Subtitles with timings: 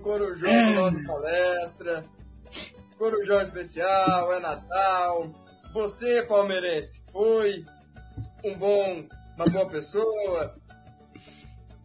[0.00, 2.04] Corujão do nosso palestra.
[2.96, 5.30] Corujão especial, é Natal.
[5.72, 7.64] Você, palmeirense, foi
[8.44, 9.04] um bom,
[9.36, 10.56] uma boa pessoa?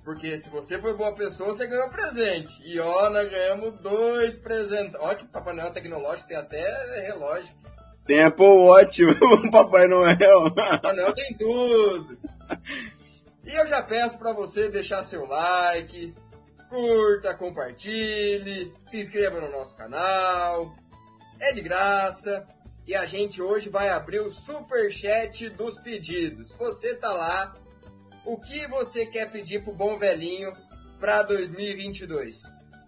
[0.04, 2.62] Porque se você foi boa pessoa, você ganhou presente.
[2.66, 4.96] E ó, nós ganhamos dois presentes.
[5.00, 6.62] Ó, que Papai Noel tecnológico tem até
[7.08, 7.54] relógio.
[8.06, 9.02] Tem Apple Watch,
[9.52, 10.52] Papai Noel.
[10.54, 12.18] Papai Noel tem tudo.
[13.46, 16.14] E eu já peço para você deixar seu like,
[16.74, 20.76] curta, compartilhe, se inscreva no nosso canal.
[21.40, 22.48] É de graça.
[22.88, 26.52] E a gente hoje vai abrir o super chat dos pedidos.
[26.54, 27.56] Você tá lá
[28.26, 30.52] o que você quer pedir pro bom velhinho
[31.00, 32.42] para 2022?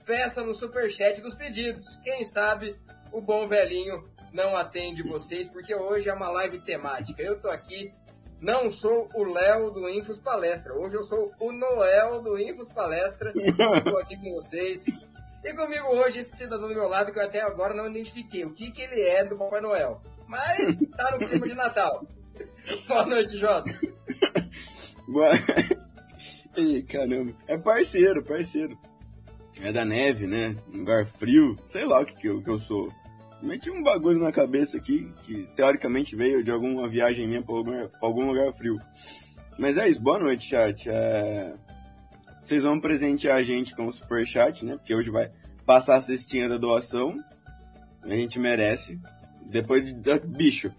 [0.04, 1.86] Peça no superchat dos pedidos.
[2.04, 2.76] Quem sabe
[3.12, 7.22] o bom velhinho não atende vocês, porque hoje é uma live temática.
[7.22, 7.94] Eu tô aqui,
[8.46, 10.76] não sou o Léo do Infos Palestra.
[10.76, 13.34] Hoje eu sou o Noel do Infos Palestra.
[13.36, 14.86] Estou aqui com vocês.
[15.44, 18.54] E comigo hoje esse cidadão do meu lado que eu até agora não identifiquei o
[18.54, 20.00] que, que ele é do Papai Noel.
[20.28, 22.06] Mas tá no clima de Natal.
[22.88, 23.72] Boa noite, Jota.
[26.56, 27.34] Ih, caramba.
[27.48, 28.78] É parceiro, parceiro.
[29.60, 30.56] É da neve, né?
[30.72, 31.58] lugar frio.
[31.70, 32.94] Sei lá o que, que, eu, que eu sou.
[33.46, 37.88] Meti um bagulho na cabeça aqui, que teoricamente veio de alguma viagem minha pra algum,
[37.88, 38.80] pra algum lugar frio.
[39.60, 40.90] Mas é isso, boa noite, chat.
[40.90, 41.54] É...
[42.44, 44.78] Vocês vão presentear a gente com o superchat, né?
[44.78, 45.32] Porque hoje vai
[45.64, 47.24] passar a cestinha da doação.
[48.02, 49.00] A gente merece.
[49.44, 50.20] Depois de.
[50.26, 50.74] Bicho,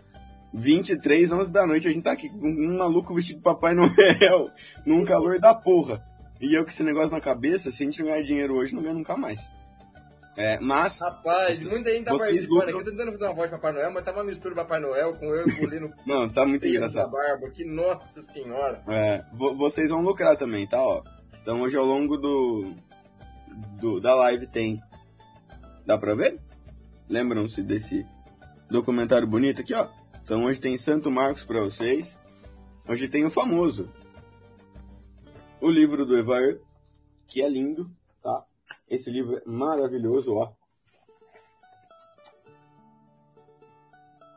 [0.52, 4.50] 23, 11 da noite, a gente tá aqui com um maluco vestido de Papai Noel,
[4.84, 6.04] num calor da porra.
[6.40, 8.82] E eu com esse negócio na cabeça, se a gente não ganhar dinheiro hoje, não
[8.82, 9.40] ganha nunca mais.
[10.36, 11.00] É, mas.
[11.00, 12.72] Rapaz, muita gente tá participando aqui.
[12.72, 14.80] Eu tô tentando fazer uma voz de Papai Noel, mas tá uma mistura de Papai
[14.80, 17.10] Noel com eu e o Não, tá muito engraçado.
[17.10, 18.82] barba aqui, nossa senhora.
[18.86, 19.24] É,
[19.56, 20.82] vocês vão lucrar também, tá?
[20.82, 21.02] Ó.
[21.40, 22.74] Então hoje ao longo do,
[23.80, 24.80] do da live tem.
[25.86, 26.38] Dá pra ver?
[27.08, 28.04] Lembram-se desse
[28.68, 29.86] documentário bonito aqui, ó?
[30.22, 32.18] Então hoje tem Santo Marcos para vocês.
[32.88, 33.88] Hoje tem o famoso.
[35.60, 36.60] O livro do Evair,
[37.26, 37.90] que é lindo?
[38.88, 40.52] Esse livro é maravilhoso, ó.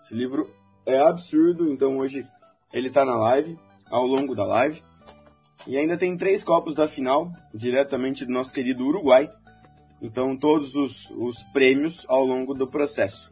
[0.02, 0.50] Esse livro
[0.86, 2.28] é absurdo, então hoje
[2.74, 4.82] ele tá na live, ao longo da live.
[5.68, 9.30] E ainda tem três copos da final, diretamente do nosso querido Uruguai.
[10.02, 13.32] Então todos os, os prêmios ao longo do processo.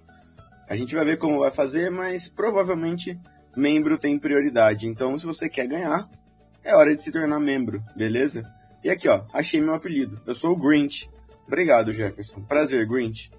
[0.70, 3.18] A gente vai ver como vai fazer, mas provavelmente
[3.56, 4.86] membro tem prioridade.
[4.86, 6.10] Então, se você quer ganhar,
[6.64, 8.44] é hora de se tornar membro, beleza?
[8.88, 10.18] E aqui, ó, achei meu apelido.
[10.26, 11.10] Eu sou o Grinch.
[11.46, 12.40] Obrigado, Jefferson.
[12.44, 13.30] Prazer, Grinch.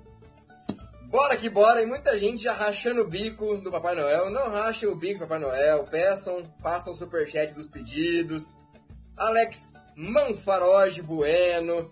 [1.07, 4.29] Bora que bora, e muita gente já rachando o bico do Papai Noel.
[4.29, 8.59] Não rachem o bico do Papai Noel, peçam, façam o superchat dos pedidos.
[9.17, 11.91] Alex Manfaroge Bueno,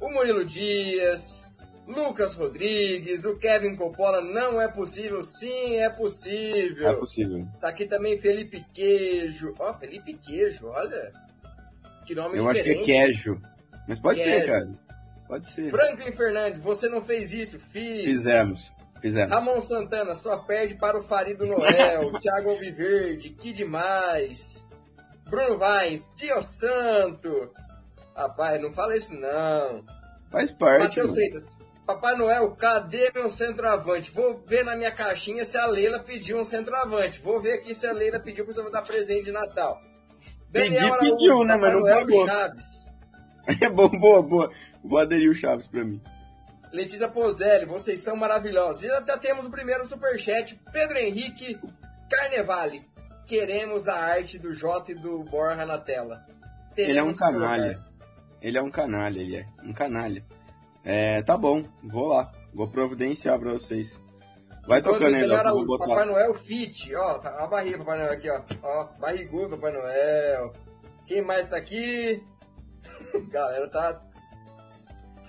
[0.00, 1.44] o Murilo Dias,
[1.88, 5.24] Lucas Rodrigues, o Kevin Coppola, não é possível.
[5.24, 6.88] Sim, é possível.
[6.88, 7.48] É possível.
[7.60, 9.56] Tá aqui também Felipe Queijo.
[9.58, 11.12] Ó, oh, Felipe Queijo, olha.
[12.12, 12.74] Que nome Eu diferente.
[12.74, 13.42] acho que é queijo.
[13.88, 14.38] Mas pode queijo.
[14.38, 14.70] ser, cara.
[15.26, 15.70] Pode ser.
[15.70, 17.58] Franklin Fernandes, você não fez isso?
[17.58, 18.04] Fiz.
[18.04, 18.70] Fizemos.
[19.00, 19.32] Fizemos.
[19.32, 22.12] Ramon Santana, só perde para o Farido Noel.
[22.20, 24.68] Thiago Alviverde, que demais.
[25.24, 27.50] Bruno Vaz, Dio Santo.
[28.14, 29.82] Rapaz, não fala isso não.
[30.30, 30.82] Faz parte.
[30.98, 34.10] Matheus Freitas, Papai Noel, cadê meu centroavante?
[34.10, 37.22] Vou ver na minha caixinha se a Leila pediu um centroavante.
[37.22, 39.80] Vou ver aqui se a Leila pediu para você dar presente de Natal.
[40.52, 41.56] Daniel Pedi, pediu, né?
[41.56, 42.26] Mas não pagou.
[42.26, 42.86] Chaves.
[43.60, 44.52] É bom, boa, boa.
[44.84, 46.00] Vou aderir o Chaves para mim.
[46.72, 48.84] Letícia Pozelli, vocês são maravilhosos.
[48.84, 50.60] E até temos o primeiro superchat.
[50.72, 51.58] Pedro Henrique
[52.08, 52.86] Carnevale.
[53.26, 56.24] Queremos a arte do Jota e do Borja na tela.
[56.74, 57.80] Teremos ele é um canalha.
[58.40, 59.46] Ele é um canalha, ele é.
[59.64, 60.24] Um canalha.
[60.84, 62.32] É, tá bom, vou lá.
[62.54, 64.00] Vou providenciar pra vocês.
[64.66, 65.64] Vai tocando aí, Léo.
[65.64, 65.86] Botar...
[65.86, 68.40] Papai Noel Fit, ó, tá a barriga Papai Noel aqui, ó.
[68.62, 70.52] Ó, barrigudo Papai Noel.
[71.04, 72.22] Quem mais tá aqui?
[73.28, 74.00] Galera, tá...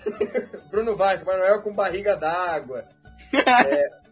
[0.69, 2.85] Bruno vai, Papai Noel com barriga d'água.
[3.33, 4.03] é...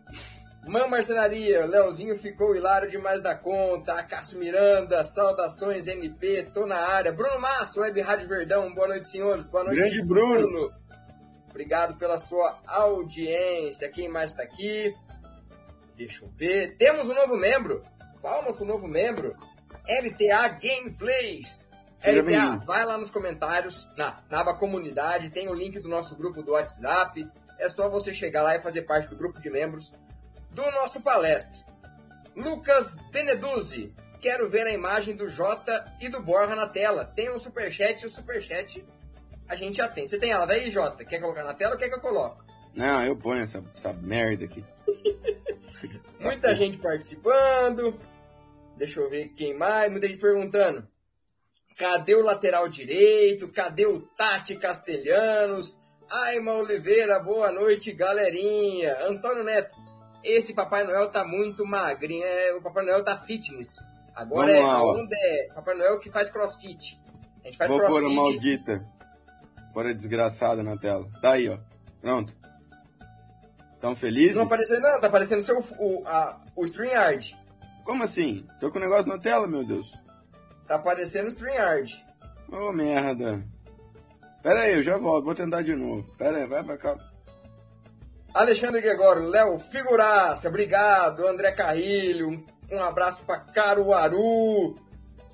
[0.65, 4.01] Mãe Marcenaria, Leozinho ficou hilário demais da conta.
[4.03, 7.11] Cássio Miranda, saudações MP, tô na área.
[7.11, 9.43] Bruno Massa, Web Rádio Verdão, boa noite, senhores.
[9.43, 10.47] Boa noite, Grande Bruno.
[10.47, 10.71] Bruno.
[11.49, 13.89] Obrigado pela sua audiência.
[13.89, 14.95] Quem mais está aqui?
[15.95, 16.75] Deixa eu ver.
[16.77, 17.83] Temos um novo membro.
[18.21, 19.35] Palmas pro novo membro.
[19.87, 21.69] LTA Gameplays.
[22.03, 26.41] LTA, vai lá nos comentários, na, na aba comunidade, tem o link do nosso grupo
[26.41, 27.27] do WhatsApp.
[27.59, 29.93] É só você chegar lá e fazer parte do grupo de membros
[30.49, 31.63] do nosso palestra.
[32.35, 33.93] Lucas Beneduzzi.
[34.19, 37.05] Quero ver a imagem do Jota e do Borja na tela.
[37.05, 38.83] Tem o superchat e o superchat
[39.47, 40.07] a gente já tem.
[40.07, 41.03] Você tem ela daí, Jota?
[41.03, 42.43] Quer colocar na tela ou quer que eu coloque?
[42.73, 44.63] Não, eu ponho essa, essa merda aqui.
[46.19, 47.97] Muita gente participando.
[48.77, 49.91] Deixa eu ver quem mais.
[49.91, 50.87] Muita gente perguntando.
[51.77, 53.49] Cadê o lateral direito?
[53.49, 55.79] Cadê o Tati Castelhanos?
[56.09, 58.97] Aima Oliveira, boa noite, galerinha.
[59.07, 59.73] Antônio Neto,
[60.23, 62.23] esse Papai Noel tá muito magrinho.
[62.23, 63.77] É, o Papai Noel tá fitness.
[64.13, 66.99] Agora Vamos é onde é Papai Noel que faz crossfit.
[67.43, 68.15] A gente faz Vou pôr a crossfit.
[68.15, 68.85] maldita.
[69.73, 71.07] Pôr a desgraçada na tela.
[71.21, 71.57] Tá aí, ó.
[72.01, 72.35] Pronto.
[73.81, 74.35] Tão felizes?
[74.35, 77.35] Não apareceu, não, tá aparecendo seu, o, a, o StreamYard.
[77.83, 78.45] Como assim?
[78.59, 79.91] Tô com o negócio na tela, meu Deus.
[80.67, 82.05] Tá aparecendo o StreamYard.
[82.51, 83.43] Ô, merda.
[84.43, 85.25] Pera aí, eu já volto.
[85.25, 86.05] Vou tentar de novo.
[86.15, 86.95] Pera aí, vai pra cá.
[88.33, 91.27] Alexandre Gregório, Léo Figuraça, obrigado.
[91.27, 94.75] André Carrilho, um, um abraço pra Caruaru.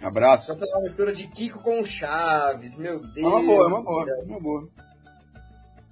[0.02, 0.56] Abraço.
[0.56, 3.18] Tá uma mistura de Kiko com Chaves, meu Deus.
[3.18, 4.70] É uma boa, é uma boa, é uma boa.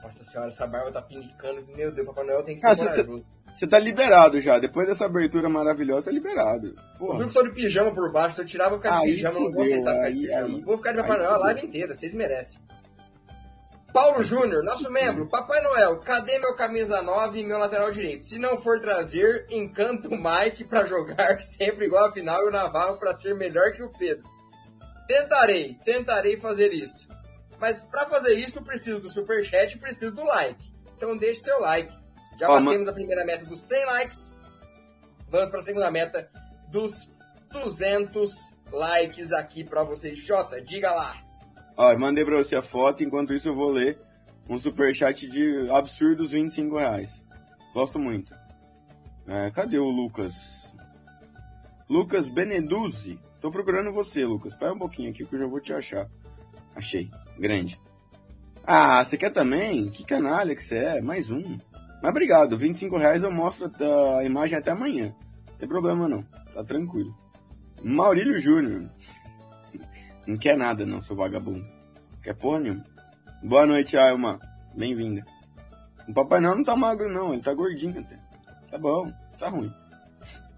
[0.06, 1.66] Nossa senhora, essa barba tá pinicando.
[1.76, 3.26] Meu Deus, Papai Noel tem que ser Ah, cê- corajoso.
[3.56, 4.60] Você tá liberado já.
[4.60, 6.68] Depois dessa abertura maravilhosa, tá liberado.
[6.68, 7.26] Eu Porra.
[7.28, 8.36] que tô de pijama por baixo.
[8.36, 9.36] Se eu tirar, eu ficar de Aí pijama.
[9.40, 10.46] Eu não vou fudeu, aceitar ficar de aí- pijama.
[10.58, 11.46] aí- vou ficar de Papai aí Noel a fudeu.
[11.54, 12.62] live inteira, vocês merecem.
[13.94, 15.26] Paulo Júnior, nosso membro.
[15.28, 18.26] Papai Noel, cadê meu camisa 9 e meu lateral direito?
[18.26, 22.52] Se não for trazer, encanta o Mike pra jogar sempre igual a final e o
[22.52, 24.24] Navarro pra ser melhor que o Pedro.
[25.08, 27.08] Tentarei, tentarei fazer isso.
[27.60, 30.74] Mas pra fazer isso, preciso do superchat e preciso do like.
[30.96, 31.96] Então deixe seu like.
[32.40, 34.36] Já batemos a primeira meta dos 100 likes.
[35.30, 36.30] Vamos para a segunda meta
[36.70, 37.10] dos
[37.52, 38.32] 200
[38.72, 40.18] likes aqui para vocês.
[40.18, 41.16] Jota, diga lá.
[41.78, 44.00] Ó, mandei pra você a foto, enquanto isso eu vou ler
[44.48, 47.22] um superchat de absurdos 25 reais.
[47.74, 48.34] Gosto muito.
[49.28, 50.74] É, cadê o Lucas?
[51.90, 53.20] Lucas Beneduzzi.
[53.42, 54.54] Tô procurando você, Lucas.
[54.54, 56.10] Espera um pouquinho aqui que eu já vou te achar.
[56.76, 57.10] Achei.
[57.38, 57.80] Grande.
[58.66, 59.90] Ah, você quer também?
[59.90, 61.02] Que canalha que você é.
[61.02, 61.60] Mais um.
[62.02, 62.58] Mas obrigado.
[62.58, 63.70] 25 reais eu mostro
[64.18, 65.14] a imagem até amanhã.
[65.48, 66.24] Não tem problema não.
[66.54, 67.16] Tá tranquilo.
[67.84, 68.90] Maurílio Júnior.
[70.26, 71.64] Não quer nada não, seu vagabundo.
[72.24, 72.84] Quer porra.
[73.44, 74.40] Boa noite, Ailma.
[74.76, 75.24] Bem-vinda.
[76.08, 78.18] O Papai Noel não tá magro não, ele tá gordinho até.
[78.72, 79.72] Tá bom, tá ruim.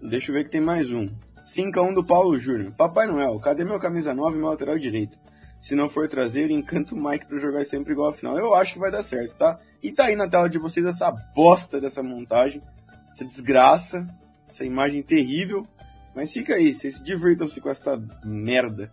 [0.00, 1.10] Deixa eu ver que tem mais um.
[1.44, 2.72] 5x1 do Paulo Júnior.
[2.72, 5.17] Papai Noel, cadê meu camisa 9 e meu lateral direito?
[5.60, 8.38] Se não for trazer, encanta o Mike pra jogar sempre igual a final.
[8.38, 9.58] Eu acho que vai dar certo, tá?
[9.82, 12.62] E tá aí na tela de vocês essa bosta dessa montagem.
[13.12, 14.06] Essa desgraça.
[14.48, 15.66] Essa imagem terrível.
[16.14, 18.90] Mas fica aí, vocês divirtam-se com essa merda.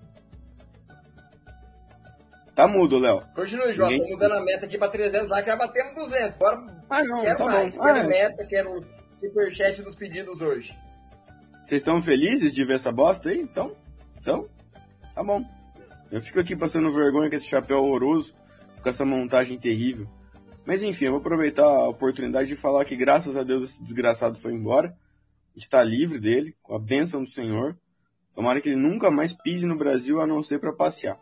[2.56, 3.20] Tá mudo, Léo.
[3.36, 3.92] Continue, Jota.
[3.92, 5.48] Ninguém- Tô mudando a meta aqui para 300 likes.
[5.48, 6.36] Já batemos 200.
[6.38, 6.66] Bora.
[6.90, 7.78] Ah, não, quero tá mais.
[7.78, 7.84] bom.
[7.84, 10.76] Quero Ah, meta, quero superchat dos pedidos hoje.
[11.66, 13.40] Vocês estão felizes de ver essa bosta aí?
[13.40, 13.76] Então?
[14.22, 14.48] Então?
[15.14, 15.44] Tá bom.
[16.12, 18.34] Eu fico aqui passando vergonha com esse chapéu horroroso,
[18.82, 20.08] com essa montagem terrível.
[20.66, 24.38] Mas enfim, eu vou aproveitar a oportunidade de falar que graças a Deus esse desgraçado
[24.40, 24.98] foi embora.
[25.56, 27.78] A gente tá livre dele, com a bênção do Senhor.
[28.34, 31.20] Tomara que ele nunca mais pise no Brasil a não ser pra passear.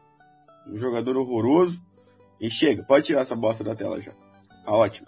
[0.67, 1.81] Um jogador horroroso.
[2.39, 4.11] E chega, pode tirar essa bosta da tela já.
[4.65, 5.07] Tá ótimo.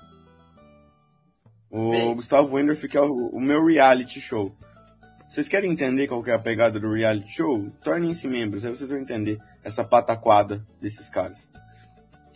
[1.69, 2.15] O Bem.
[2.15, 4.55] Gustavo Wendorf que é o, o meu reality show.
[5.27, 7.69] Vocês querem entender qual é a pegada do reality show?
[7.83, 11.49] Tornem-se membros, aí vocês vão entender essa pataquada desses caras.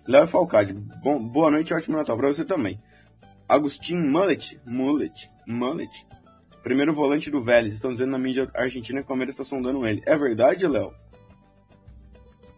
[0.07, 2.81] Léo Falcade, bom, boa noite e ótimo Natal pra você também.
[3.47, 6.07] Agostinho Mullet, Mullet, Mullet,
[6.63, 10.01] primeiro volante do Vélez, estão dizendo na mídia argentina que o Palmeiras está sondando ele.
[10.05, 10.93] É verdade, Léo?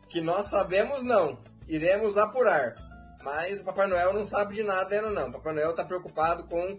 [0.07, 1.37] Que nós sabemos, não.
[1.67, 2.75] Iremos apurar.
[3.23, 5.29] Mas o Papai Noel não sabe de nada ainda, não.
[5.29, 6.77] O Papai Noel tá preocupado com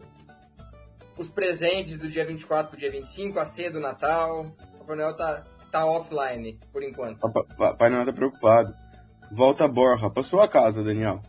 [1.17, 4.47] os presentes do dia 24 pro dia 25, a ceia do Natal.
[4.75, 7.19] O Papai Noel tá, tá offline, por enquanto.
[7.21, 8.75] Papa- Papai Noel tá preocupado.
[9.31, 11.23] Volta Borja, pra sua casa, Daniel.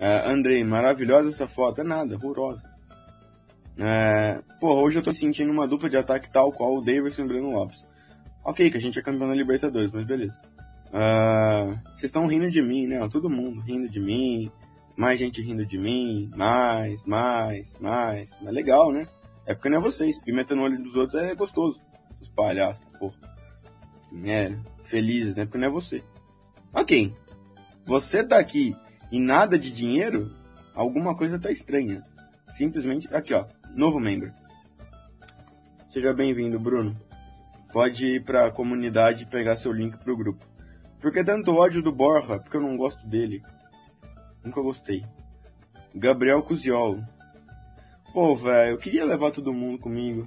[0.00, 1.80] É, Andrei, maravilhosa essa foto.
[1.80, 2.68] É nada, horrorosa.
[3.78, 7.28] É, hoje eu tô sentindo uma dupla de ataque tal qual o Davidson e o
[7.28, 7.86] Breno Lopes.
[8.44, 10.40] Ok, que a gente é campeão da Libertadores, mas beleza.
[10.92, 13.06] Ah, Vocês estão rindo de mim, né?
[13.08, 14.50] Todo mundo rindo de mim.
[14.98, 16.28] Mais gente rindo de mim.
[16.34, 18.36] Mais, mais, mais.
[18.42, 19.06] Mas legal, né?
[19.46, 20.18] É porque não é vocês.
[20.18, 21.80] Pimenta no olho dos outros é gostoso.
[22.20, 23.14] Os palhaços, porra.
[24.26, 24.52] É,
[24.82, 25.44] felizes, né?
[25.44, 26.02] Porque não é você.
[26.74, 27.14] Ok.
[27.86, 28.76] Você tá aqui
[29.12, 30.32] e nada de dinheiro,
[30.74, 32.04] alguma coisa tá estranha.
[32.50, 33.44] Simplesmente, aqui ó,
[33.76, 34.32] novo membro.
[35.90, 36.96] Seja bem-vindo, Bruno.
[37.72, 40.44] Pode ir pra comunidade e pegar seu link pro grupo.
[41.00, 42.40] Por que tanto ódio do Borja?
[42.40, 43.44] Porque eu não gosto dele.
[44.48, 45.04] Nunca gostei.
[45.94, 47.04] Gabriel Cusiol.
[48.14, 50.26] Pô, velho, eu queria levar todo mundo comigo.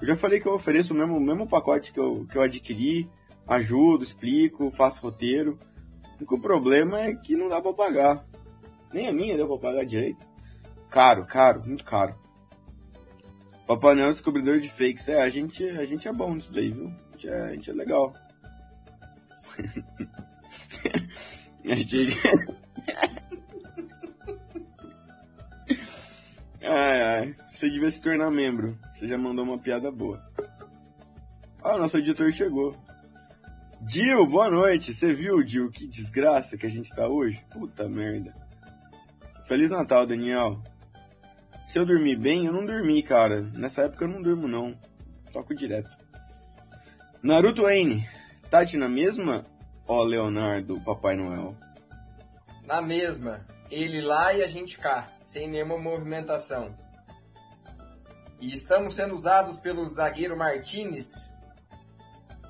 [0.00, 2.40] Eu já falei que eu ofereço o mesmo, o mesmo pacote que eu, que eu
[2.40, 3.10] adquiri.
[3.46, 5.58] Ajudo, explico, faço roteiro.
[6.18, 8.24] O problema é que não dá pra pagar.
[8.90, 10.24] Nem a minha deu pra pagar direito.
[10.88, 12.14] Caro, caro, muito caro.
[13.66, 15.10] Papai Noel descobridor de fakes.
[15.10, 16.86] É, a gente, a gente é bom nisso daí, viu?
[16.86, 18.14] A gente é, a gente é legal.
[21.66, 22.16] a gente...
[26.72, 27.36] ai, ai.
[27.52, 28.78] Você devia se tornar membro.
[28.92, 30.22] Você já mandou uma piada boa.
[31.62, 32.76] Ah, nosso editor chegou.
[33.80, 34.94] Dil, boa noite.
[34.94, 37.44] Você viu, Dil, que desgraça que a gente tá hoje?
[37.50, 38.34] Puta merda.
[39.44, 40.62] Feliz Natal, Daniel.
[41.66, 43.40] Se eu dormir bem, eu não dormi, cara.
[43.40, 44.76] Nessa época eu não durmo, não.
[45.32, 45.90] Toco direto.
[47.22, 48.06] Naruto N.
[48.50, 49.44] Tati na mesma?
[49.86, 51.56] Ó, Leonardo, Papai Noel.
[52.66, 53.46] Na mesma.
[53.72, 55.10] Ele lá e a gente cá.
[55.22, 56.76] Sem nenhuma movimentação.
[58.38, 61.32] E estamos sendo usados pelo zagueiro Martinez.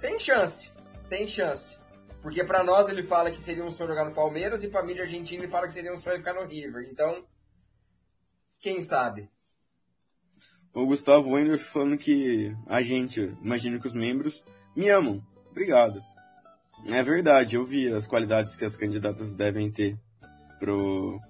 [0.01, 0.73] Tem chance.
[1.09, 1.79] Tem chance.
[2.21, 5.05] Porque para nós ele fala que seria um sonho jogar no Palmeiras e pra mídia
[5.05, 6.89] argentina ele fala que seria um sonho ficar no River.
[6.91, 7.25] Então,
[8.59, 9.31] quem sabe?
[10.75, 14.43] O Gustavo Wender falando que a gente, imagino que os membros,
[14.75, 15.25] me amam.
[15.53, 16.03] Obrigado.
[16.89, 19.97] É verdade, eu vi as qualidades que as candidatas devem ter
[20.63, 21.21] pro,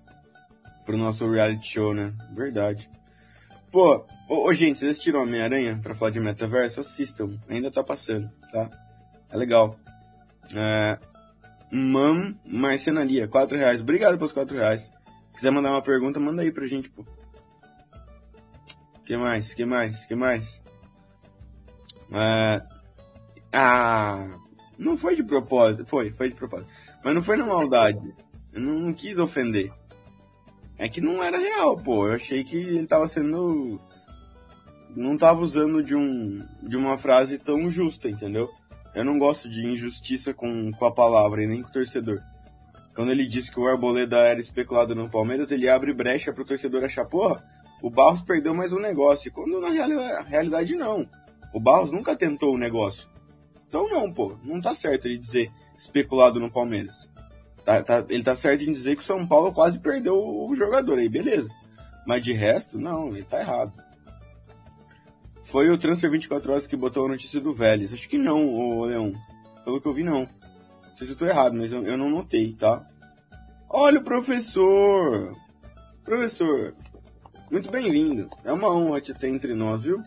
[0.85, 2.13] pro nosso reality show, né?
[2.35, 2.91] Verdade.
[3.71, 6.81] Pô, ô, ô gente, vocês assistiram Homem-Aranha pra falar de metaverso?
[6.81, 8.69] Assistam, ainda tá passando, tá?
[9.31, 9.79] É legal.
[10.55, 10.99] É,
[11.73, 13.81] Mam Marcenaria, 4 reais.
[13.81, 14.91] Obrigado pelos 4 reais.
[15.33, 17.03] Quiser mandar uma pergunta, manda aí pra gente, pô.
[19.07, 19.55] Que mais?
[19.55, 20.05] Que mais?
[20.05, 20.63] Que mais?
[22.13, 22.63] É...
[23.51, 24.29] Ah,
[24.79, 25.87] não foi de propósito.
[25.87, 26.71] Foi, foi de propósito.
[27.03, 28.15] Mas não foi na maldade.
[28.53, 29.73] Eu não, quis ofender.
[30.79, 32.07] É que não era real, pô.
[32.07, 33.81] Eu achei que ele tava sendo.
[34.95, 38.51] Não tava usando de, um, de uma frase tão justa, entendeu?
[38.95, 42.21] Eu não gosto de injustiça com, com a palavra e nem com o torcedor.
[42.95, 46.85] Quando ele disse que o Arboleda era especulado no Palmeiras, ele abre brecha pro torcedor
[46.85, 47.43] achar, porra,
[47.81, 49.33] o Barros perdeu mais um negócio.
[49.33, 51.09] Quando na realidade não.
[51.55, 53.09] O Barros nunca tentou o negócio.
[53.67, 57.11] Então não, pô, não tá certo ele dizer especulado no Palmeiras.
[57.65, 60.99] Tá, tá, ele tá certo em dizer que o São Paulo quase perdeu o jogador
[60.99, 61.49] aí, beleza.
[62.07, 63.73] Mas de resto, não, ele tá errado.
[65.45, 67.93] Foi o Transfer 24 Horas que botou a notícia do Vélez.
[67.93, 69.13] Acho que não, ô Leão.
[69.65, 70.23] Pelo que eu vi, não.
[70.23, 72.85] Não sei se eu tô errado, mas eu, eu não notei, tá?
[73.69, 75.33] Olha o professor!
[76.05, 76.75] Professor,
[77.51, 78.29] muito bem-vindo.
[78.45, 80.03] É uma honra te ter entre nós, viu?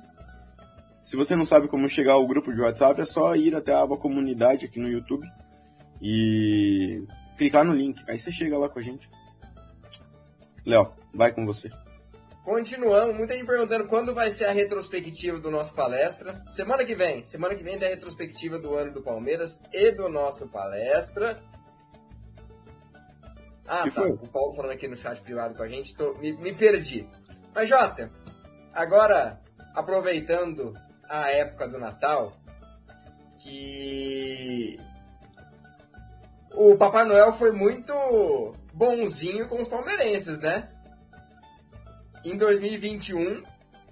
[1.05, 3.81] Se você não sabe como chegar ao grupo de WhatsApp, é só ir até a
[3.81, 5.25] aba comunidade aqui no YouTube
[6.01, 7.03] e
[7.37, 8.03] clicar no link.
[8.07, 9.09] Aí você chega lá com a gente.
[10.65, 11.69] Léo, vai com você.
[12.43, 16.43] Continuamos, muita gente perguntando quando vai ser a retrospectiva do nosso palestra.
[16.47, 20.07] Semana que vem, semana que vem tem a retrospectiva do ano do Palmeiras e do
[20.09, 21.41] nosso palestra.
[23.67, 24.01] Ah, que tá.
[24.01, 24.11] Foi?
[24.11, 27.07] O Paulo falando aqui no chat privado com a gente, tô, me, me perdi.
[27.53, 28.11] Mas, Jota,
[28.73, 29.41] agora,
[29.73, 30.77] aproveitando
[31.09, 32.37] a época do Natal,
[33.39, 34.79] que
[36.55, 37.93] o Papai Noel foi muito
[38.73, 40.69] bonzinho com os palmeirenses, né?
[42.25, 43.43] em 2021,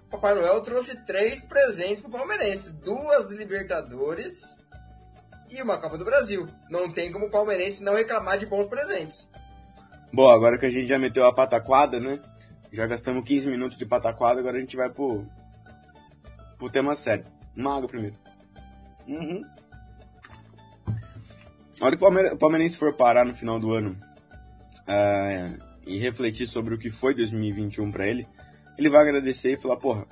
[0.09, 4.57] Papai Noel trouxe três presentes pro palmeirense: duas Libertadores
[5.49, 6.47] e uma Copa do Brasil.
[6.69, 9.29] Não tem como o palmeirense não reclamar de bons presentes.
[10.11, 12.19] Bom, agora que a gente já meteu a pataquada, né?
[12.71, 15.27] Já gastamos 15 minutos de pataquada, agora a gente vai pro,
[16.57, 17.25] pro tema sério.
[17.55, 18.17] Mago primeiro.
[19.07, 19.43] Uhum.
[21.83, 23.97] A hora que o palmeirense for parar no final do ano,
[24.87, 25.51] é,
[25.85, 28.25] e refletir sobre o que foi 2021 para ele,
[28.77, 30.07] ele vai agradecer e falar, porra,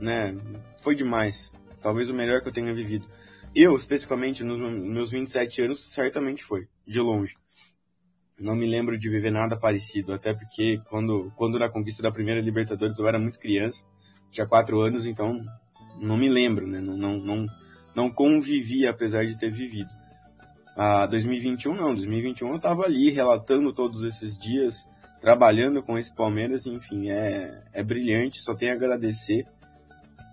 [0.00, 0.32] né,
[0.78, 1.50] foi demais.
[1.82, 3.04] Talvez o melhor que eu tenha vivido.
[3.52, 7.34] Eu, especificamente, nos meus 27 anos, certamente foi, de longe.
[8.38, 12.40] Não me lembro de viver nada parecido, até porque quando, quando na conquista da primeira
[12.40, 13.82] Libertadores eu era muito criança,
[14.30, 15.44] tinha 4 anos, então
[15.98, 16.80] não me lembro, né?
[16.80, 17.46] Não, não, não,
[17.92, 19.90] não convivi apesar de ter vivido.
[20.76, 24.86] Ah, 2021 não, 2021 eu tava ali relatando todos esses dias,
[25.20, 29.46] trabalhando com esse Palmeiras, enfim, é, é brilhante, só tenho a agradecer.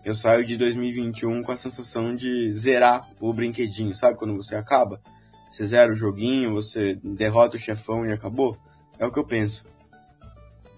[0.03, 4.17] Eu saio de 2021 com a sensação de zerar o brinquedinho, sabe?
[4.17, 4.99] Quando você acaba,
[5.47, 8.57] você zera o joguinho, você derrota o chefão e acabou.
[8.97, 9.63] É o que eu penso.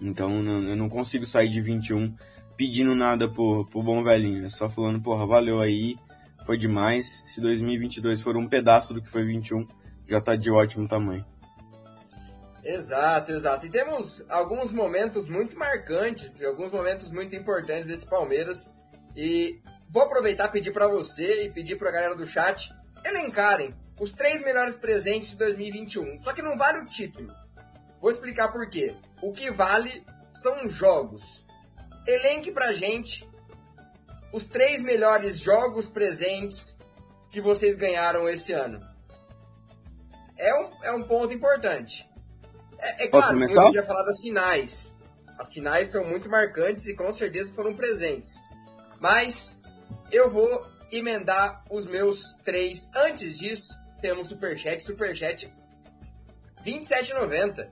[0.00, 2.14] Então eu não consigo sair de 21
[2.56, 4.44] pedindo nada pro, pro bom velhinho.
[4.44, 5.96] É só falando, porra, valeu aí,
[6.44, 7.22] foi demais.
[7.26, 9.66] Se 2022 for um pedaço do que foi 21,
[10.08, 11.24] já tá de ótimo tamanho.
[12.62, 13.66] Exato, exato.
[13.66, 18.74] E temos alguns momentos muito marcantes, alguns momentos muito importantes desse Palmeiras.
[19.14, 19.60] E
[19.90, 22.72] vou aproveitar e pedir para você e pedir para a galera do chat
[23.04, 26.22] elencarem os três melhores presentes de 2021.
[26.22, 27.32] Só que não vale o título.
[28.00, 28.94] Vou explicar por quê.
[29.22, 31.44] O que vale são jogos.
[32.06, 33.28] Elenque pra gente
[34.34, 36.76] os três melhores jogos presentes
[37.30, 38.84] que vocês ganharam esse ano.
[40.36, 42.04] É um, é um ponto importante.
[42.76, 44.92] É, é claro, eu podia falar das finais.
[45.38, 48.42] As finais são muito marcantes e com certeza foram presentes.
[48.98, 49.62] Mas
[50.10, 52.90] eu vou emendar os meus três.
[52.92, 53.72] Antes disso,
[54.02, 54.82] temos Superchat.
[54.82, 55.54] Superchat
[56.66, 57.68] 27,90.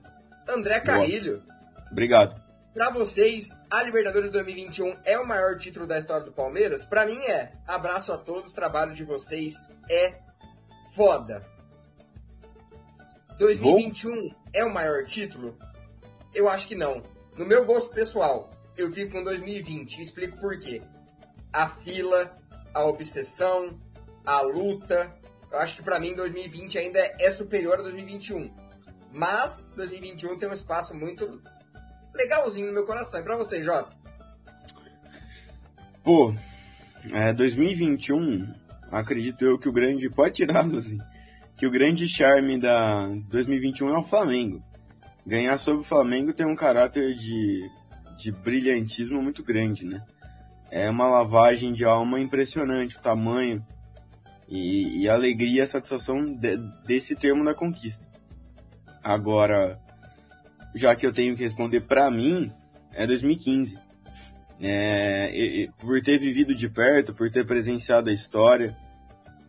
[0.47, 1.43] André Carrilho.
[1.91, 2.41] Obrigado.
[2.73, 6.83] Para vocês, a Libertadores 2021 é o maior título da história do Palmeiras?
[6.83, 7.53] Para mim é.
[7.67, 10.15] Abraço a todos, o trabalho de vocês é
[10.95, 11.45] foda.
[13.37, 14.35] 2021 Bom.
[14.51, 15.55] é o maior título?
[16.33, 17.03] Eu acho que não.
[17.37, 20.81] No meu gosto pessoal, eu fico com 2020 e explico por quê.
[21.51, 22.35] A fila,
[22.73, 23.79] a obsessão,
[24.25, 25.15] a luta.
[25.51, 28.51] Eu acho que para mim 2020 ainda é superior a 2021.
[29.11, 31.39] Mas 2021 tem um espaço muito
[32.13, 33.19] legalzinho no meu coração.
[33.19, 33.91] E pra você, Jota?
[36.03, 36.33] Pô,
[37.11, 38.53] é, 2021,
[38.91, 40.09] acredito eu que o grande.
[40.09, 41.03] Pode tirar, Luzinho.
[41.55, 44.63] Que o grande charme da 2021 é o Flamengo.
[45.25, 47.69] Ganhar sobre o Flamengo tem um caráter de,
[48.17, 50.03] de brilhantismo muito grande, né?
[50.69, 53.65] É uma lavagem de alma impressionante, o tamanho
[54.47, 58.07] e, e alegria e satisfação de, desse termo da conquista.
[59.03, 59.79] Agora,
[60.75, 62.51] já que eu tenho que responder para mim,
[62.91, 63.79] é 2015.
[64.61, 68.75] É, e, por ter vivido de perto, por ter presenciado a história,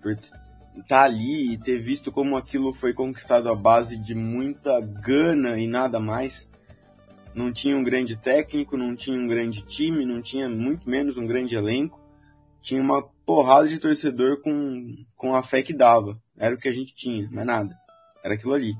[0.02, 0.38] por estar
[0.88, 5.66] tá ali e ter visto como aquilo foi conquistado à base de muita gana e
[5.66, 6.48] nada mais.
[7.34, 11.26] Não tinha um grande técnico, não tinha um grande time, não tinha muito menos um
[11.26, 12.00] grande elenco.
[12.62, 16.18] Tinha uma porrada de torcedor com, com a fé que dava.
[16.36, 17.76] Era o que a gente tinha, mais nada.
[18.22, 18.74] Era aquilo ali.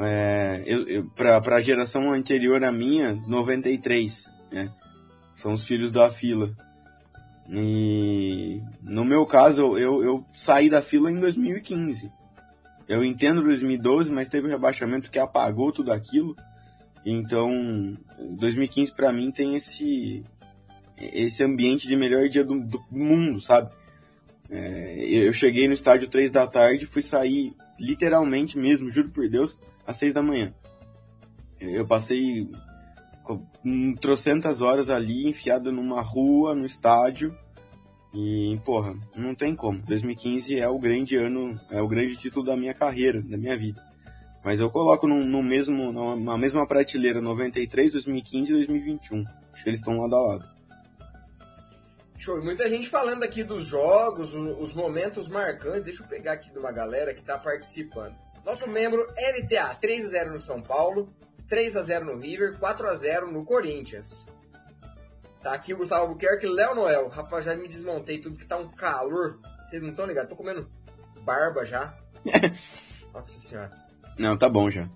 [0.00, 0.62] É,
[1.16, 4.72] pra, pra geração anterior à minha, 93, né?
[5.34, 6.54] São os filhos da fila.
[7.50, 12.12] E no meu caso, eu, eu saí da fila em 2015.
[12.88, 16.36] Eu entendo 2012, mas teve um rebaixamento que apagou tudo aquilo.
[17.04, 20.24] Então, 2015 para mim tem esse
[21.00, 23.70] esse ambiente de melhor dia do, do mundo, sabe?
[24.50, 29.58] É, eu cheguei no estádio 3 da tarde, fui sair literalmente mesmo, juro por Deus,
[29.88, 30.52] às seis da manhã.
[31.58, 32.46] Eu passei
[34.00, 37.34] trocentas horas ali enfiado numa rua, no estádio.
[38.12, 39.80] E, porra, não tem como.
[39.80, 43.82] 2015 é o grande ano, é o grande título da minha carreira, da minha vida.
[44.44, 49.24] Mas eu coloco no, no mesmo, na mesma prateleira 93, 2015 e 2021.
[49.52, 50.48] Acho que eles estão lado a lado.
[52.18, 52.38] Show.
[52.38, 55.84] E muita gente falando aqui dos jogos, os momentos marcantes.
[55.84, 58.27] Deixa eu pegar aqui de uma galera que está participando.
[58.44, 61.08] Nosso membro NTA 3 x 0 no São Paulo,
[61.48, 64.26] 3 x 0 no River, 4 x 0 no Corinthians.
[65.42, 67.08] Tá aqui o Gustavo Albuquerque e Léo Noel.
[67.08, 69.38] Rapaz, já me desmontei tudo que tá um calor.
[69.68, 70.30] Vocês não estão ligados?
[70.30, 70.68] Tô comendo
[71.22, 71.94] barba já.
[73.12, 73.70] Nossa senhora.
[74.18, 74.88] Não, tá bom já.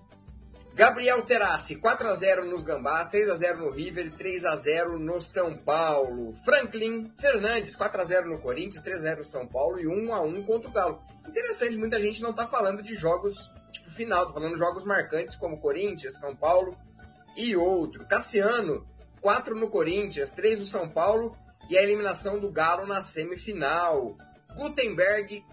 [0.75, 6.33] Gabriel Terassi, 4x0 nos Gambás, 3x0 no River, 3x0 no São Paulo.
[6.43, 11.03] Franklin Fernandes, 4x0 no Corinthians, 3x0 no São Paulo e 1x1 contra o Galo.
[11.27, 15.35] Interessante, muita gente não tá falando de jogos tipo final, tá falando de jogos marcantes
[15.35, 16.75] como Corinthians, São Paulo
[17.37, 18.07] e outro.
[18.07, 18.83] Cassiano,
[19.21, 21.37] 4 no Corinthians, 3 no São Paulo
[21.69, 24.15] e a eliminação do Galo na semifinal.
[24.55, 25.45] Gutenberg,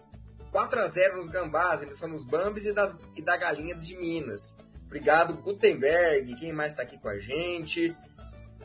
[0.50, 4.56] 4x0 nos Gambás, eles são nos Bambis e, das, e da Galinha de Minas.
[4.90, 6.34] Obrigado, Gutenberg.
[6.34, 7.96] Quem mais está aqui com a gente?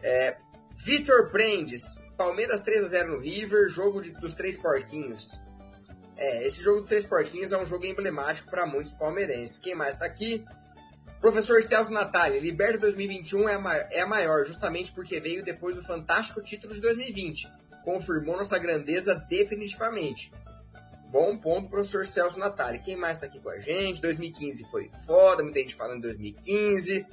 [0.02, 0.36] É,
[0.76, 2.02] Vitor Prendes.
[2.18, 5.40] Palmeiras 3 a 0 no River, jogo de, dos três porquinhos.
[6.18, 9.60] É, esse jogo dos três porquinhos é um jogo emblemático para muitos palmeirenses.
[9.60, 10.44] Quem mais está aqui?
[11.22, 15.84] Professor Celso Natália, Liberta 2021 é a, é a maior, justamente porque veio depois do
[15.84, 17.48] fantástico título de 2020.
[17.84, 20.32] Confirmou nossa grandeza definitivamente.
[21.16, 22.78] Bom ponto, professor Celso Natali.
[22.80, 24.02] Quem mais está aqui com a gente?
[24.02, 27.06] 2015 foi foda, muita gente falando em 2015.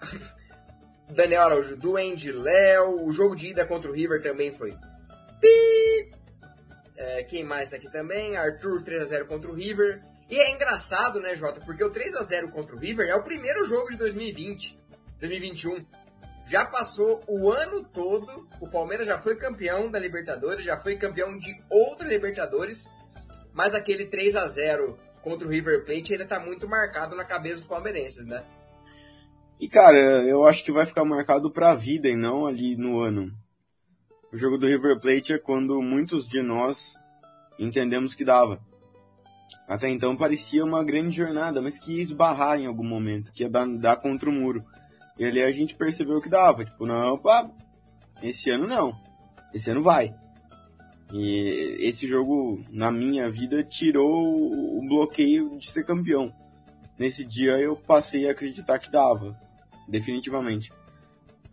[1.12, 3.04] Daniel Araújo, Duende, Léo.
[3.04, 4.74] O jogo de ida contra o River também foi.
[6.96, 8.34] É, quem mais está aqui também?
[8.34, 10.02] Arthur 3x0 contra o River.
[10.30, 11.60] E é engraçado, né, Jota?
[11.60, 14.74] Porque o 3x0 contra o River é o primeiro jogo de 2020,
[15.20, 15.84] 2021.
[16.48, 21.36] Já passou o ano todo, o Palmeiras já foi campeão da Libertadores, já foi campeão
[21.36, 22.88] de outra Libertadores,
[23.52, 27.56] mas aquele 3 a 0 contra o River Plate ainda tá muito marcado na cabeça
[27.56, 28.42] dos palmeirenses, né?
[29.60, 33.30] E cara, eu acho que vai ficar marcado pra vida e não ali no ano.
[34.32, 36.94] O jogo do River Plate é quando muitos de nós
[37.58, 38.58] entendemos que dava.
[39.66, 43.50] Até então parecia uma grande jornada, mas que ia esbarrar em algum momento, que ia
[43.50, 44.64] dar, dar contra o muro.
[45.18, 46.64] E ali a gente percebeu que dava.
[46.64, 47.50] Tipo, não, opa,
[48.22, 48.98] esse ano não.
[49.52, 50.14] Esse ano vai.
[51.12, 56.32] E esse jogo, na minha vida, tirou o bloqueio de ser campeão.
[56.98, 59.38] Nesse dia eu passei a acreditar que dava.
[59.88, 60.72] Definitivamente.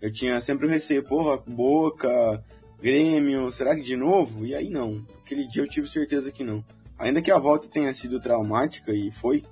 [0.01, 2.43] Eu tinha sempre o receio, porra, Boca,
[2.79, 4.45] Grêmio, será que de novo?
[4.45, 5.05] E aí não.
[5.23, 6.63] Aquele dia eu tive certeza que não.
[6.97, 9.43] Ainda que a volta tenha sido traumática, e foi,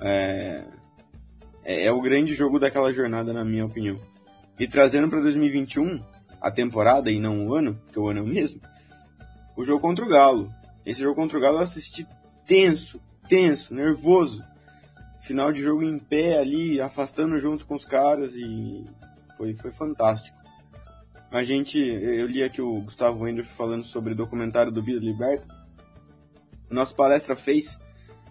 [0.00, 0.64] é,
[1.64, 3.98] é, é o grande jogo daquela jornada, na minha opinião.
[4.58, 6.02] E trazendo para 2021,
[6.40, 8.60] a temporada e não o ano, que o ano é o mesmo,
[9.56, 10.52] o jogo contra o Galo.
[10.84, 12.06] Esse jogo contra o Galo eu assisti
[12.46, 14.42] tenso, tenso, nervoso.
[15.20, 18.84] Final de jogo em pé ali, afastando junto com os caras e
[19.36, 20.36] foi, foi fantástico.
[21.30, 25.46] A gente, eu li aqui o Gustavo Wendorf falando sobre o documentário do Vida Liberta.
[26.68, 27.78] Nossa palestra fez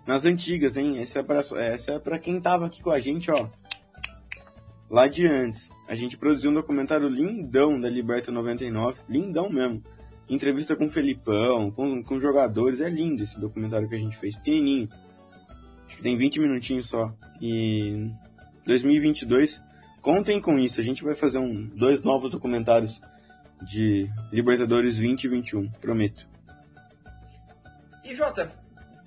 [0.05, 0.99] nas antigas, hein?
[0.99, 3.47] Essa é pra, essa é pra quem tava aqui com a gente, ó.
[4.89, 5.69] Lá de antes.
[5.87, 9.01] A gente produziu um documentário lindão da Liberta 99.
[9.07, 9.83] Lindão mesmo.
[10.27, 12.81] Entrevista com o Felipão, com, com jogadores.
[12.81, 14.35] É lindo esse documentário que a gente fez.
[14.35, 14.89] Pequenininho.
[15.85, 17.13] Acho que tem 20 minutinhos só.
[17.41, 18.09] E
[18.65, 19.61] 2022,
[20.01, 20.79] contem com isso.
[20.79, 23.01] A gente vai fazer um, dois novos documentários
[23.61, 25.69] de Libertadores 20 e 21.
[25.71, 26.27] Prometo.
[28.03, 28.51] E Jota,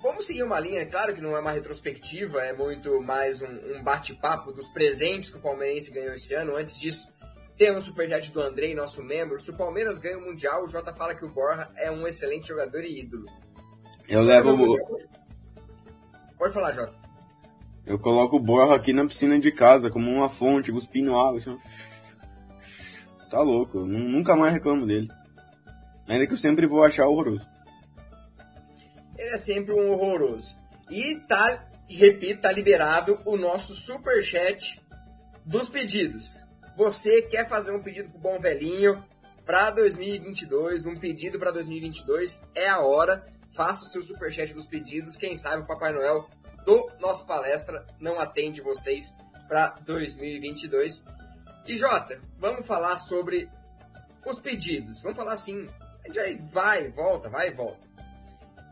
[0.05, 3.83] vamos seguir uma linha, claro que não é uma retrospectiva, é muito mais um, um
[3.83, 6.55] bate-papo dos presentes que o Palmeirense ganhou esse ano.
[6.55, 7.07] Antes disso,
[7.57, 9.41] temos o superchat do Andrei, nosso membro.
[9.41, 12.47] Se o Palmeiras ganha o Mundial, o Jota fala que o Borja é um excelente
[12.47, 13.25] jogador e ídolo.
[14.07, 14.77] Eu levo o...
[16.37, 16.93] Pode falar, Jota.
[17.83, 21.39] Eu coloco o Borja aqui na piscina de casa, como uma fonte, cuspindo água.
[21.39, 21.57] Assim.
[23.31, 25.09] Tá louco, eu nunca mais reclamo dele.
[26.07, 27.54] Ainda que eu sempre vou achar horroroso
[29.17, 30.55] ele é sempre um horroroso.
[30.89, 34.81] E tá, repito, tá liberado o nosso super chat
[35.45, 36.43] dos pedidos.
[36.75, 39.03] Você quer fazer um pedido pro bom velhinho
[39.45, 43.25] para 2022, um pedido para 2022, é a hora.
[43.53, 46.29] Faça o seu super chat dos pedidos, quem sabe o Papai Noel
[46.65, 49.15] do nosso palestra não atende vocês
[49.47, 51.05] para 2022.
[51.67, 53.49] E Jota, vamos falar sobre
[54.25, 55.01] os pedidos.
[55.01, 55.69] Vamos falar assim,
[56.03, 57.85] a gente vai, volta, vai volta.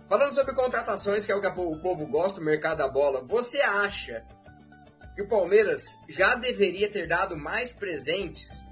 [0.08, 3.62] Falando sobre contratações, que é o que o povo gosta, o mercado da bola, você
[3.62, 4.24] acha
[5.16, 8.64] que o Palmeiras já deveria ter dado mais presentes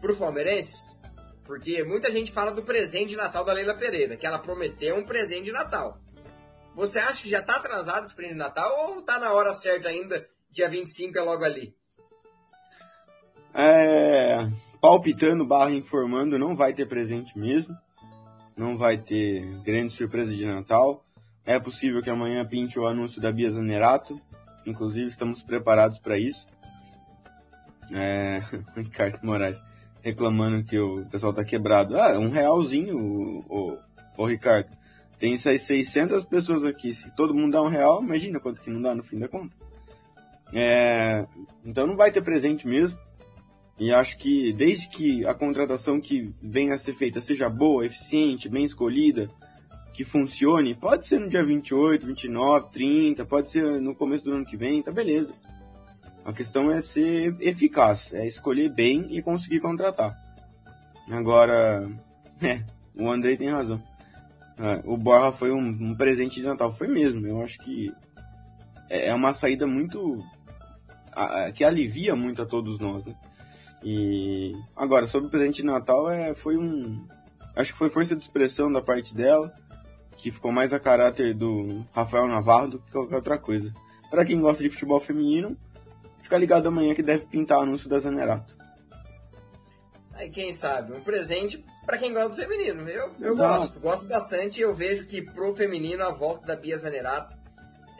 [0.00, 0.98] para os palmeirenses?
[1.44, 5.06] Porque muita gente fala do presente de Natal da Leila Pereira, que ela prometeu um
[5.06, 5.98] presente de Natal.
[6.74, 9.88] Você acha que já está atrasado esse presente de Natal ou está na hora certa
[9.88, 11.74] ainda, dia 25 é logo ali?
[13.54, 14.46] É,
[14.80, 17.74] palpitando barra informando, não vai ter presente mesmo
[18.56, 21.04] não vai ter grande surpresa de Natal.
[21.44, 24.20] É possível que amanhã pinte o anúncio da Bia Zanerato,
[24.64, 26.46] inclusive estamos preparados para isso.
[27.92, 28.42] É,
[28.74, 29.62] Ricardo Moraes
[30.02, 31.98] reclamando que o pessoal tá quebrado.
[32.00, 33.78] Ah, um realzinho, o, o,
[34.16, 34.68] o Ricardo.
[35.18, 36.94] Tem essas 600 pessoas aqui.
[36.94, 39.56] Se todo mundo dá um real, imagina quanto que não dá no fim da conta.
[40.52, 41.26] É,
[41.64, 42.96] então não vai ter presente mesmo.
[43.78, 48.48] E acho que desde que a contratação que venha a ser feita seja boa, eficiente,
[48.48, 49.30] bem escolhida,
[49.92, 54.44] que funcione, pode ser no dia 28, 29, 30, pode ser no começo do ano
[54.44, 55.34] que vem, tá beleza.
[56.24, 60.14] A questão é ser eficaz, é escolher bem e conseguir contratar.
[61.10, 61.88] Agora,
[62.42, 62.62] é,
[62.94, 63.82] o Andrei tem razão.
[64.58, 67.26] É, o Borja foi um, um, presente de Natal, foi mesmo.
[67.26, 67.92] Eu acho que
[68.88, 70.24] é, é uma saída muito.
[71.12, 73.14] A, que alivia muito a todos nós, né?
[73.88, 77.00] E agora, sobre o presente de Natal, é, foi um.
[77.54, 79.54] Acho que foi força de expressão da parte dela,
[80.16, 83.72] que ficou mais a caráter do Rafael Navarro do que qualquer outra coisa.
[84.10, 85.56] Para quem gosta de futebol feminino,
[86.20, 88.56] fica ligado amanhã que deve pintar o anúncio da Zanerato.
[90.14, 92.88] Aí quem sabe, um presente para quem gosta do feminino.
[92.88, 94.60] Eu, eu gosto, gosto bastante.
[94.60, 97.36] Eu vejo que pro feminino a volta da Bia Zanerato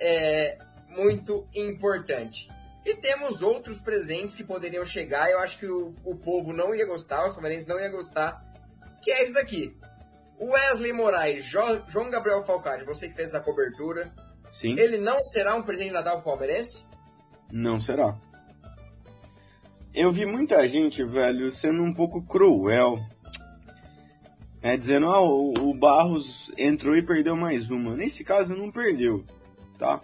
[0.01, 2.49] é muito importante.
[2.87, 5.29] E temos outros presentes que poderiam chegar.
[5.29, 8.40] Eu acho que o, o povo não ia gostar, os palmeirenses não iam gostar.
[9.03, 9.77] Que é isso daqui.
[10.40, 14.14] Wesley Moraes, jo, João Gabriel Falcade, você que fez essa cobertura.
[14.53, 14.79] Sim.
[14.79, 16.85] Ele não será um presente de Natal palmeirense?
[17.51, 18.16] Não será.
[19.92, 23.01] eu vi muita gente, velho, sendo um pouco cruel.
[24.62, 27.96] É, dizendo, ah, o, o Barros entrou e perdeu mais uma.
[27.96, 29.25] Nesse caso não perdeu,
[29.77, 30.01] tá?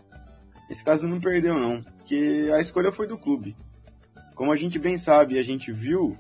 [0.68, 3.56] Nesse caso não perdeu não, porque a escolha foi do clube.
[4.34, 6.16] Como a gente bem sabe, a gente viu,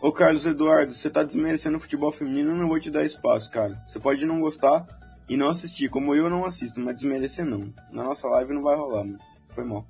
[0.00, 3.80] ô Carlos Eduardo, você tá desmerecendo o futebol feminino, não vou te dar espaço, cara.
[3.86, 4.84] Você pode não gostar
[5.28, 7.72] e não assistir, como eu não assisto, mas desmerecer não.
[7.90, 9.18] Na nossa live não vai rolar, mano.
[9.48, 9.86] Foi mal.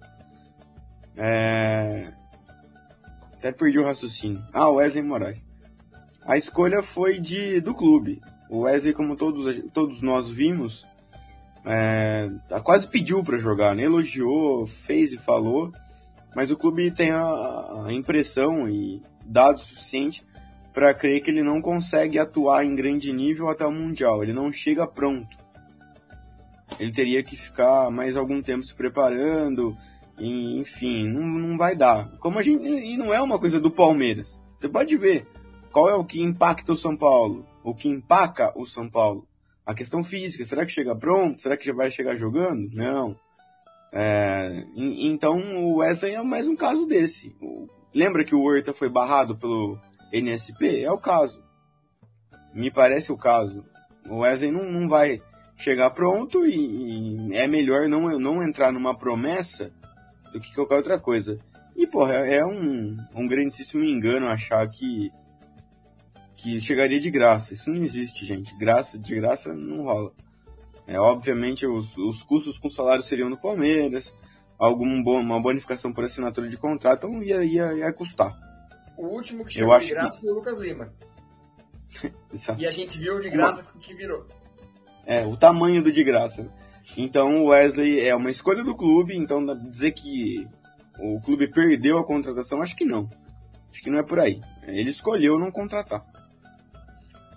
[1.17, 2.13] É...
[3.33, 4.45] Até perdi o raciocínio.
[4.53, 5.47] Ah, Wesley Moraes.
[6.25, 8.21] A escolha foi de do clube.
[8.51, 10.87] O Wesley, como todos, todos nós vimos,
[11.65, 12.31] é,
[12.63, 13.85] quase pediu para jogar, né?
[13.85, 15.73] elogiou, fez e falou,
[16.35, 20.25] mas o clube tem a, a impressão e dados suficientes
[20.73, 24.23] para crer que ele não consegue atuar em grande nível até o Mundial.
[24.23, 25.37] Ele não chega pronto.
[26.79, 29.77] Ele teria que ficar mais algum tempo se preparando,
[30.19, 32.11] e, enfim, não, não vai dar.
[32.19, 34.41] Como a gente, e não é uma coisa do Palmeiras.
[34.57, 35.27] Você pode ver
[35.71, 39.27] qual é o que impacta o São Paulo, o que empaca o São Paulo.
[39.65, 41.41] A questão física, será que chega pronto?
[41.41, 42.69] Será que já vai chegar jogando?
[42.73, 43.17] Não.
[43.93, 47.35] É, então o Wesley é mais um caso desse.
[47.95, 49.79] Lembra que o Horta foi barrado pelo
[50.13, 50.83] NSP?
[50.83, 51.43] É o caso.
[52.55, 53.65] Me parece o caso.
[54.09, 55.23] O Wesley não, não vai
[55.57, 59.73] chegar pronto e, e é melhor não, não entrar numa promessa
[60.33, 61.39] do que qualquer outra coisa.
[61.77, 65.11] E, porra, é um, um grandíssimo engano achar que,
[66.43, 67.55] que chegaria de graça.
[67.55, 68.57] Isso não existe, gente.
[68.57, 70.13] Graça, de graça não rola.
[70.87, 74.13] É, obviamente, os, os custos com salário seriam do Palmeiras,
[74.59, 78.37] alguma bonificação por assinatura de contrato, então ia, ia, ia custar.
[78.99, 80.21] O último que chegou de graça que...
[80.23, 80.93] foi o Lucas Lima.
[82.59, 84.27] e a gente viu de graça o que virou.
[85.07, 86.53] É, o tamanho do de graça.
[86.97, 90.49] Então o Wesley é uma escolha do clube, então dizer que
[90.99, 93.09] o clube perdeu a contratação, acho que não.
[93.71, 94.41] Acho que não é por aí.
[94.65, 96.05] Ele escolheu não contratar.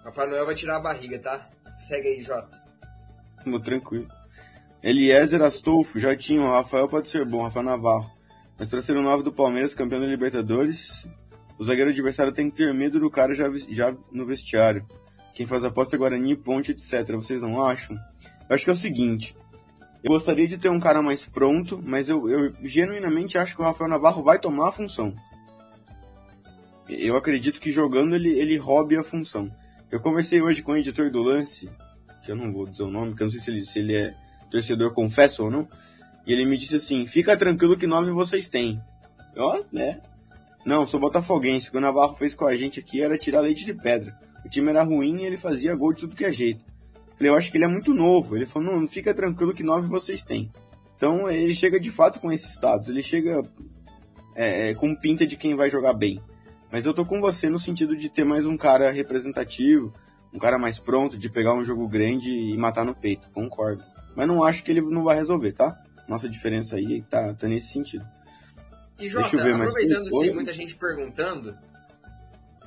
[0.06, 1.50] Rafael Noel vai tirar a barriga, tá?
[1.80, 2.64] Segue aí, Jota.
[3.44, 4.08] Muito tranquilo.
[4.84, 8.12] Eliezer Astolfo, já tinha, o Rafael pode ser bom, Rafael Navarro.
[8.58, 11.08] Mas para ser o novo do Palmeiras, campeão da Libertadores,
[11.58, 14.86] o zagueiro adversário tem que ter medo do cara já, já no vestiário.
[15.34, 17.16] Quem faz aposta é Guarani, Ponte, etc.
[17.16, 17.98] Vocês não acham?
[18.48, 19.36] Eu acho que é o seguinte.
[20.04, 23.66] Eu gostaria de ter um cara mais pronto, mas eu, eu genuinamente acho que o
[23.66, 25.16] Rafael Navarro vai tomar a função.
[26.88, 29.52] Eu acredito que jogando ele, ele roube a função.
[29.92, 31.70] Eu conversei hoje com o editor do lance,
[32.24, 33.96] que eu não vou dizer o nome, porque eu não sei se ele, se ele
[33.96, 34.16] é
[34.50, 35.68] torcedor confesso ou não.
[36.26, 38.82] E ele me disse assim: fica tranquilo que nove vocês têm.
[39.38, 40.02] Ó, né?
[40.66, 41.68] Não, sou botafoguense.
[41.68, 44.18] O que o Navarro fez com a gente aqui era tirar leite de pedra.
[44.44, 46.64] O time era ruim e ele fazia gol de tudo que é jeito.
[47.18, 48.36] Falei, eu acho que ele é muito novo.
[48.36, 50.52] Ele falou, não, fica tranquilo que nove vocês têm.
[50.98, 52.90] Então ele chega de fato com esses status.
[52.90, 53.44] Ele chega
[54.36, 56.20] é, é, com pinta de quem vai jogar bem.
[56.76, 59.94] Mas eu tô com você no sentido de ter mais um cara representativo,
[60.34, 63.32] um cara mais pronto de pegar um jogo grande e matar no peito.
[63.32, 63.82] Concordo.
[64.14, 65.82] Mas não acho que ele não vai resolver, tá?
[66.06, 68.06] Nossa diferença aí tá, tá nesse sentido.
[69.00, 71.58] E Jota, aproveitando assim, muita gente perguntando,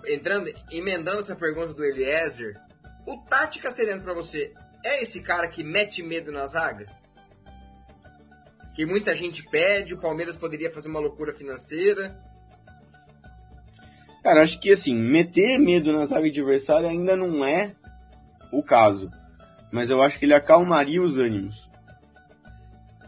[0.06, 2.58] entrando, emendando essa pergunta do Eliezer,
[3.06, 6.86] o Tati Castelhano para você é esse cara que mete medo na zaga?
[8.74, 12.18] Que muita gente pede, o Palmeiras poderia fazer uma loucura financeira.
[14.28, 17.74] Cara, acho que assim, meter medo na zaga adversária ainda não é
[18.52, 19.10] o caso.
[19.72, 21.70] Mas eu acho que ele acalmaria os ânimos.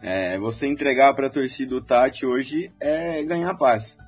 [0.00, 3.98] É, você entregar para a torcida o Tati hoje é ganhar paz.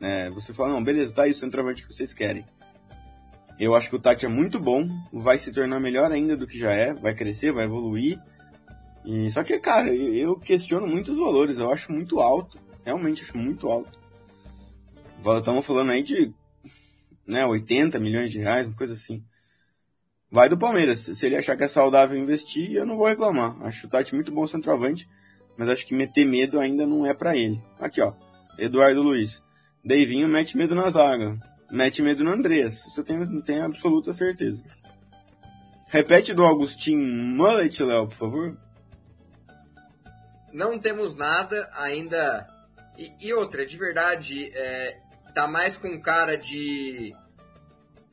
[0.00, 2.44] É, você fala, não, beleza, tá isso, centroavante que vocês querem.
[3.60, 6.58] Eu acho que o Tati é muito bom, vai se tornar melhor ainda do que
[6.58, 8.20] já é, vai crescer, vai evoluir.
[9.04, 13.38] E só que, cara, eu questiono muito os valores, eu acho muito alto, realmente acho
[13.38, 14.00] muito alto.
[15.38, 16.34] Estamos falando aí de
[17.26, 19.24] né, 80 milhões de reais, uma coisa assim.
[20.30, 21.00] Vai do Palmeiras.
[21.00, 23.56] Se ele achar que é saudável investir, eu não vou reclamar.
[23.62, 25.08] Acho o Tati muito bom centroavante,
[25.56, 27.62] mas acho que meter medo ainda não é para ele.
[27.78, 28.12] Aqui, ó.
[28.58, 29.42] Eduardo Luiz.
[29.84, 31.38] Deivinho mete medo na zaga
[31.70, 32.86] mete medo no Andreas.
[32.86, 34.62] Isso eu tenho, tenho absoluta certeza.
[35.88, 38.56] Repete do Augustin Mullet, Léo, por favor.
[40.52, 42.48] Não temos nada ainda.
[42.96, 44.98] E, e outra, de verdade, é,
[45.42, 47.14] tá mais com cara de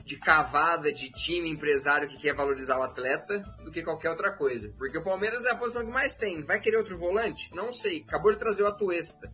[0.06, 4.74] de cavada de time empresário que quer valorizar o atleta do que qualquer outra coisa.
[4.78, 6.44] Porque o Palmeiras é a posição que mais tem.
[6.44, 7.50] Vai querer outro volante?
[7.56, 8.04] Não sei.
[8.06, 9.32] Acabou de trazer o Atuesta.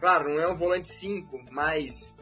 [0.00, 2.16] Claro, não é um volante 5, mas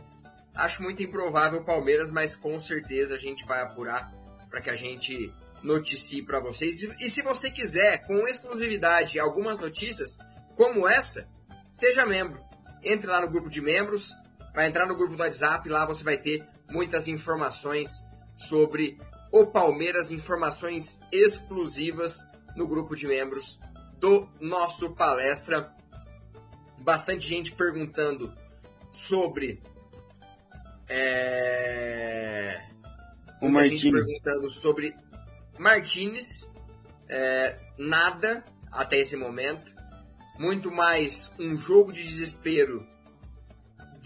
[0.58, 4.12] Acho muito improvável o Palmeiras, mas com certeza a gente vai apurar
[4.50, 6.82] para que a gente noticie para vocês.
[7.00, 10.18] E se você quiser, com exclusividade, algumas notícias
[10.56, 11.28] como essa,
[11.70, 12.40] seja membro.
[12.82, 14.12] Entre lá no grupo de membros
[14.58, 18.98] vai entrar no grupo do WhatsApp, lá você vai ter muitas informações sobre
[19.30, 23.60] o Palmeiras, informações exclusivas no grupo de membros
[24.00, 25.72] do nosso palestra.
[26.78, 28.34] Bastante gente perguntando
[28.90, 29.62] sobre.
[30.88, 32.60] É...
[33.40, 34.06] O Muita gente Martins.
[34.08, 34.96] perguntando sobre
[35.56, 36.52] Martinez.
[37.08, 39.72] É, nada até esse momento.
[40.36, 42.84] Muito mais um jogo de desespero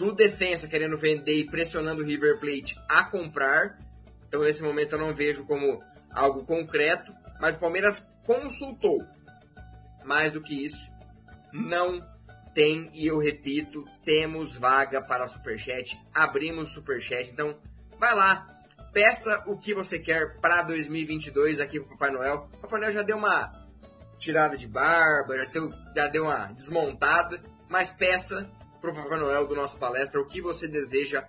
[0.03, 3.79] do defensa querendo vender e pressionando o River Plate a comprar.
[4.27, 7.15] Então, nesse momento, eu não vejo como algo concreto.
[7.41, 9.07] Mas o Palmeiras consultou.
[10.05, 10.91] Mais do que isso,
[11.53, 12.05] não
[12.53, 15.97] tem, e eu repito, temos vaga para Superchat.
[16.13, 17.31] Abrimos Superchat.
[17.31, 17.57] Então,
[17.97, 22.49] vai lá, peça o que você quer para 2022 aqui pro Papai Noel.
[22.55, 23.53] O Papai Noel já deu uma
[24.19, 28.51] tirada de barba, já deu, já deu uma desmontada, mas peça
[28.83, 31.25] pro Papai Noel do nosso palestra o que você deseja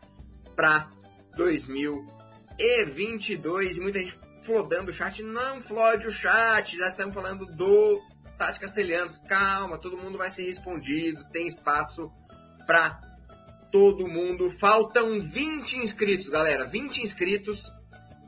[0.55, 0.89] para
[1.37, 3.77] 2022.
[3.77, 5.21] E muita gente flodando o chat.
[5.21, 8.01] Não flode o chat, já estamos falando do
[8.39, 9.19] Tati Castelhanos.
[9.19, 12.11] Calma, todo mundo vai ser respondido, tem espaço
[12.65, 12.99] para
[13.71, 14.49] todo mundo.
[14.49, 16.65] Faltam 20 inscritos, galera.
[16.65, 17.71] 20 inscritos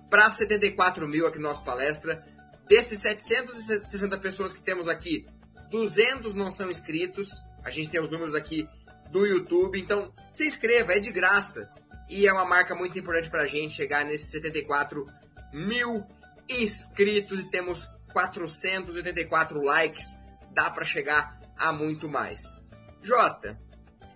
[0.08, 2.24] para 74 mil aqui no nosso palestra.
[2.70, 5.26] Desses 760 pessoas que temos aqui,
[5.72, 7.42] 200 não são inscritos.
[7.64, 8.70] A gente tem os números aqui
[9.12, 9.80] do YouTube.
[9.80, 11.72] Então, se inscreva, é de graça.
[12.10, 15.08] E é uma marca muito importante para a gente chegar nesses 74
[15.54, 16.06] mil
[16.50, 17.42] inscritos.
[17.42, 20.18] E temos 484 likes.
[20.52, 22.56] Dá para chegar a muito mais.
[23.02, 23.60] Jota,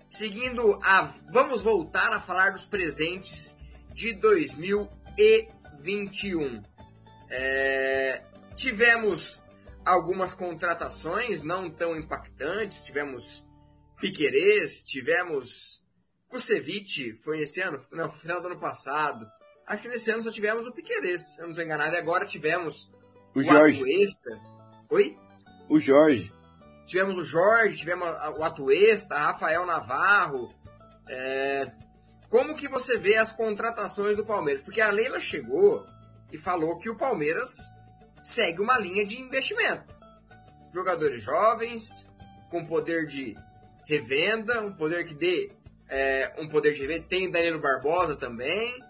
[0.10, 1.02] seguindo a.
[1.32, 3.58] Vamos voltar a falar dos presentes
[3.94, 6.62] de 2021.
[7.30, 8.24] É,
[8.56, 9.44] tivemos
[9.86, 12.84] algumas contratações não tão impactantes.
[12.84, 13.48] Tivemos
[14.00, 15.84] Piquerez, tivemos
[16.28, 17.84] Kusevich, foi nesse ano?
[17.92, 19.30] Não, foi final do ano passado.
[19.66, 21.96] Acho que nesse ano só tivemos o Piquerez, eu não estou enganado.
[21.96, 22.92] E agora tivemos
[23.36, 23.82] O Jorge.
[23.82, 24.42] Atuesta.
[24.90, 25.18] Oi?
[25.70, 26.34] O Jorge.
[26.86, 30.54] Tivemos o Jorge, tivemos o Atuesta, Rafael Navarro.
[31.08, 31.72] É,
[32.30, 34.64] Como que você vê as contratações do Palmeiras?
[34.64, 35.86] Porque a Leila chegou
[36.32, 37.70] e falou que o Palmeiras
[38.24, 39.96] segue uma linha de investimento.
[40.74, 42.08] Jogadores jovens,
[42.50, 43.36] com poder de
[43.90, 45.52] revenda, um poder que dê
[45.90, 47.06] é, um poder de revenda.
[47.10, 48.84] Tem o Danilo Barbosa também.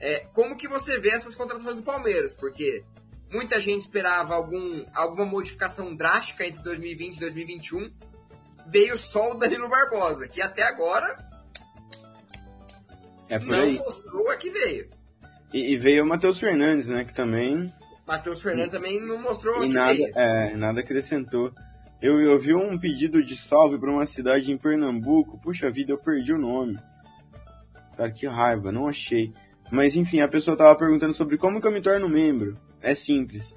[0.00, 2.34] É, como que você vê essas contratações do Palmeiras?
[2.34, 2.82] Porque
[3.30, 7.92] muita gente esperava algum, alguma modificação drástica entre 2020 e 2021.
[8.66, 11.16] Veio só o Danilo Barbosa, que até agora
[13.28, 13.78] É não aí.
[13.78, 14.90] mostrou a que veio.
[15.52, 17.04] E, e veio o Matheus Fernandes, né?
[17.04, 17.72] Que também.
[18.06, 20.12] Matheus Fernandes também não mostrou a que nada, veio.
[20.18, 21.52] é, nada acrescentou.
[22.02, 25.38] Eu, eu vi um pedido de salve para uma cidade em Pernambuco.
[25.38, 26.76] Puxa vida, eu perdi o nome.
[27.96, 29.32] Cara, que raiva, não achei.
[29.70, 32.58] Mas enfim, a pessoa tava perguntando sobre como que eu me torno membro.
[32.80, 33.54] É simples.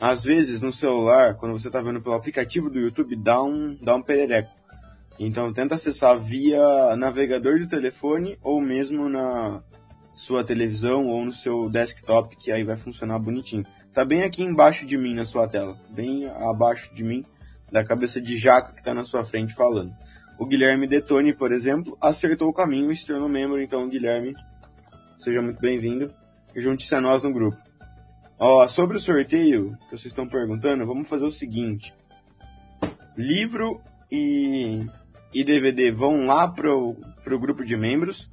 [0.00, 3.94] Às vezes no celular, quando você tá vendo pelo aplicativo do YouTube, dá um, dá
[3.94, 4.50] um perereco.
[5.16, 9.62] Então tenta acessar via navegador do telefone ou mesmo na
[10.12, 13.64] sua televisão ou no seu desktop, que aí vai funcionar bonitinho.
[13.94, 17.24] Tá bem aqui embaixo de mim na sua tela, bem abaixo de mim,
[17.70, 19.94] da cabeça de jaca que tá na sua frente falando.
[20.38, 24.34] O Guilherme Detone, por exemplo, acertou o caminho e se tornou membro, então Guilherme,
[25.18, 26.12] seja muito bem-vindo
[26.54, 27.56] e junte-se a nós no grupo.
[28.38, 31.94] Ó, sobre o sorteio que vocês estão perguntando, vamos fazer o seguinte.
[33.16, 33.80] Livro
[34.12, 34.86] e,
[35.32, 36.94] e DVD vão lá pro,
[37.24, 38.30] pro grupo de membros.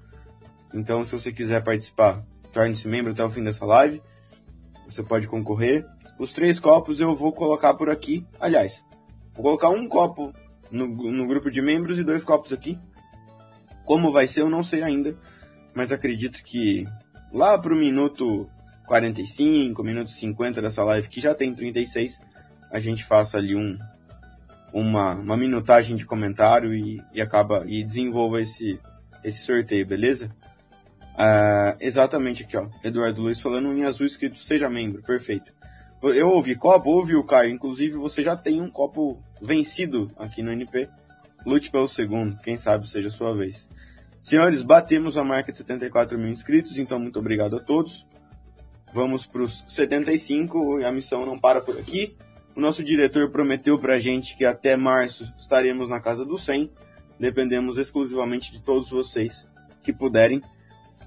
[0.74, 2.22] Então, se você quiser participar,
[2.52, 4.02] torne-se membro até o fim dessa live.
[4.86, 5.86] Você pode concorrer.
[6.20, 8.26] Os três copos eu vou colocar por aqui.
[8.42, 8.84] Aliás,
[9.34, 10.34] vou colocar um copo
[10.72, 12.80] no, no grupo de membros e dois copos aqui.
[13.86, 15.18] Como vai ser, eu não sei ainda.
[15.74, 16.88] Mas acredito que
[17.32, 18.50] lá pro minuto
[18.88, 22.22] 45, minuto 50 dessa live, que já tem 36,
[22.72, 23.78] a gente faça ali um,
[24.72, 28.80] uma, uma minutagem de comentário e, e acaba e desenvolva esse,
[29.24, 30.32] esse sorteio, beleza?
[31.16, 32.68] Ah, exatamente aqui, ó.
[32.84, 35.54] Eduardo Luiz falando em azul escrito seja membro, perfeito.
[36.04, 40.52] Eu- ouvi copo, ouvi o Caio, inclusive você já tem um copo vencido aqui no
[40.52, 40.90] NP.
[41.46, 43.68] Lute pelo segundo, quem sabe seja a sua vez.
[44.22, 48.08] Senhores, batemos a marca de 74 mil inscritos, então muito obrigado a todos.
[48.94, 52.16] Vamos para os 75 e a missão não para por aqui.
[52.56, 56.72] O nosso diretor prometeu pra gente que até março estaremos na casa dos 100.
[57.20, 59.48] Dependemos exclusivamente de todos vocês
[59.82, 60.42] que puderem.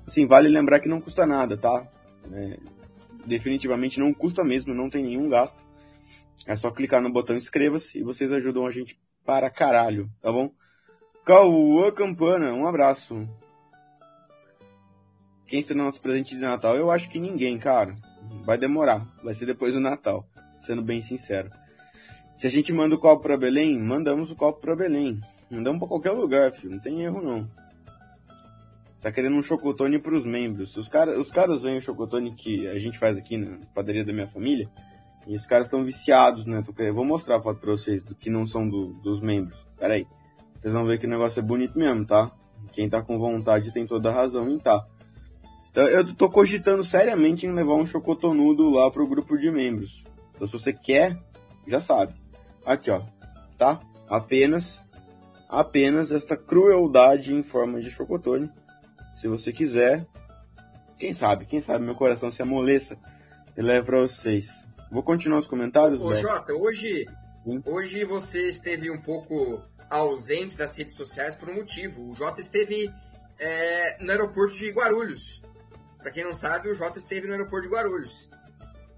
[0.07, 1.87] Assim, vale lembrar que não custa nada, tá?
[2.33, 2.59] É,
[3.27, 5.65] definitivamente não custa mesmo, não tem nenhum gasto.
[6.47, 10.51] É só clicar no botão inscreva-se e vocês ajudam a gente para caralho, tá bom?
[11.25, 13.29] Cauã Campana, um abraço.
[15.47, 16.77] Quem será nosso presente de Natal?
[16.77, 17.97] Eu acho que ninguém, cara.
[18.45, 19.07] Vai demorar.
[19.23, 20.25] Vai ser depois do Natal.
[20.61, 21.51] Sendo bem sincero.
[22.37, 25.19] Se a gente manda o copo para Belém, mandamos o copo para Belém.
[25.51, 26.75] Mandamos para qualquer lugar, filho.
[26.75, 27.49] Não tem erro, não.
[29.01, 30.77] Tá querendo um chocotone pros membros.
[30.77, 34.13] Os, cara, os caras veem o chocotone que a gente faz aqui na padaria da
[34.13, 34.69] minha família.
[35.27, 36.63] E os caras estão viciados, né?
[36.79, 39.59] Eu vou mostrar a foto pra vocês do que não são do, dos membros.
[39.79, 40.07] Pera aí.
[40.59, 42.31] Vocês vão ver que o negócio é bonito mesmo, tá?
[42.73, 44.87] Quem tá com vontade tem toda a razão em tá.
[45.71, 50.03] Então, eu tô cogitando seriamente em levar um chocotonudo lá pro grupo de membros.
[50.35, 51.19] Então, se você quer,
[51.67, 52.15] já sabe.
[52.65, 53.03] Aqui, ó.
[53.59, 53.81] Tá?
[54.09, 54.83] Apenas,
[55.49, 58.51] apenas esta crueldade em forma de chocotone.
[59.17, 60.07] Se você quiser,
[60.99, 62.99] quem sabe, quem sabe meu coração se amoleça
[63.57, 64.67] e leve pra vocês.
[64.93, 67.07] Vou continuar os comentários, Ô, Jota, hoje,
[67.65, 72.11] hoje você esteve um pouco ausente das redes sociais por um motivo.
[72.11, 72.93] O Jota esteve
[73.39, 75.43] é, no aeroporto de Guarulhos.
[75.97, 78.29] Para quem não sabe, o Jota esteve no aeroporto de Guarulhos.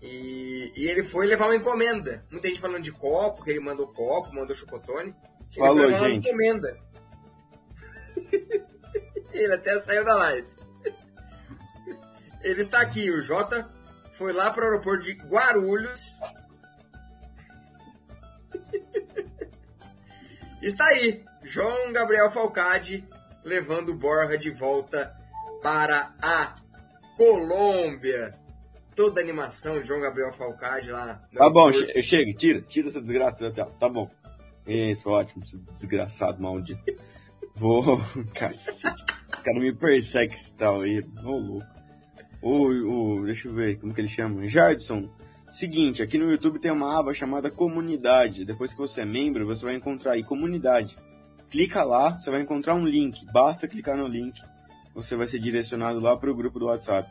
[0.03, 2.25] E, e, ele foi levar uma encomenda.
[2.29, 5.15] Muita gente falando de copo, que ele mandou copo, mandou chocotone.
[5.53, 6.01] Ele Falou, gente.
[6.01, 6.77] Uma encomenda.
[9.33, 10.49] Ele até saiu da live.
[12.43, 13.69] Ele está aqui, o Jota
[14.13, 16.21] foi lá para o aeroporto de Guarulhos.
[20.63, 23.07] Está aí, João Gabriel Falcade
[23.45, 25.15] levando Borja de volta
[25.63, 26.57] para a
[27.17, 28.35] Colômbia.
[28.95, 31.23] Toda a animação de João Gabriel Falcade lá.
[31.33, 33.71] Tá bom, che chega, tira, tira essa desgraça da tela.
[33.79, 34.11] Tá bom.
[34.67, 36.83] Isso, ótimo, desgraçado, maldito.
[37.55, 38.01] Vou.
[38.35, 39.18] Cacete.
[39.49, 41.01] Cara me persegue esse tal aí.
[41.23, 41.67] Vou louco.
[42.43, 44.47] O, deixa eu ver, como que ele chama?
[44.47, 45.09] Jardson.
[45.51, 48.45] Seguinte, aqui no YouTube tem uma aba chamada Comunidade.
[48.45, 50.99] Depois que você é membro, você vai encontrar aí Comunidade.
[51.49, 53.25] Clica lá, você vai encontrar um link.
[53.33, 54.39] Basta clicar no link,
[54.95, 57.11] você vai ser direcionado lá para o grupo do WhatsApp.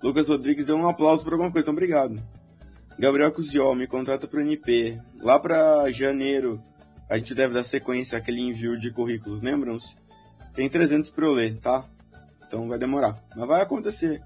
[0.00, 2.22] Lucas Rodrigues deu um aplauso por alguma coisa, então obrigado.
[2.96, 5.00] Gabriel Cusiol, me contrata para o NP.
[5.20, 6.62] Lá para janeiro,
[7.10, 10.00] a gente deve dar sequência àquele envio de currículos, lembram-se?
[10.54, 11.84] Tem 300 para eu ler, tá?
[12.46, 13.22] Então vai demorar.
[13.34, 14.22] Mas vai acontecer.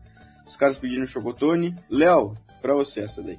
[0.47, 1.77] Os caras pedindo chocotone.
[1.89, 3.39] Léo, pra você essa daí.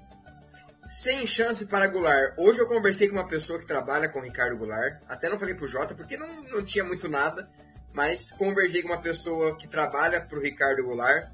[0.88, 2.34] Sem chance para Goulart.
[2.38, 5.02] Hoje eu conversei com uma pessoa que trabalha com o Ricardo Goulart.
[5.08, 7.50] Até não falei pro Jota, porque não, não tinha muito nada.
[7.94, 11.30] Mas conversei com uma pessoa que trabalha pro Ricardo Goulart.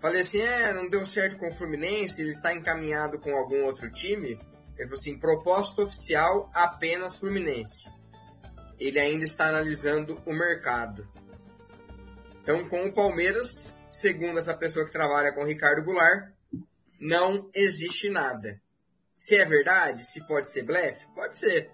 [0.00, 3.90] Falei assim, é, não deu certo com o Fluminense, ele tá encaminhado com algum outro
[3.90, 4.38] time.
[4.76, 7.90] Ele falou assim, proposta oficial apenas Fluminense.
[8.78, 11.08] Ele ainda está analisando o mercado.
[12.42, 16.30] Então, com o Palmeiras, segundo essa pessoa que trabalha com o Ricardo Goulart,
[17.00, 18.60] não existe nada.
[19.16, 21.70] Se é verdade, se pode ser blefe, pode ser.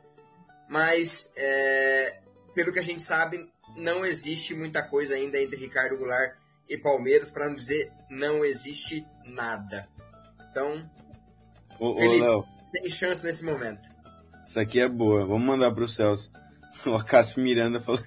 [0.68, 2.20] Mas, é,
[2.54, 6.36] pelo que a gente sabe, não existe muita coisa ainda entre Ricardo Goulart
[6.68, 9.88] e Palmeiras, para não dizer não existe nada.
[10.50, 10.88] Então,
[11.78, 13.88] ô, Felipe, ô, sem chance nesse momento.
[14.46, 16.30] Isso aqui é boa, vamos mandar para o Celso.
[16.86, 18.00] O Acácio Miranda falou.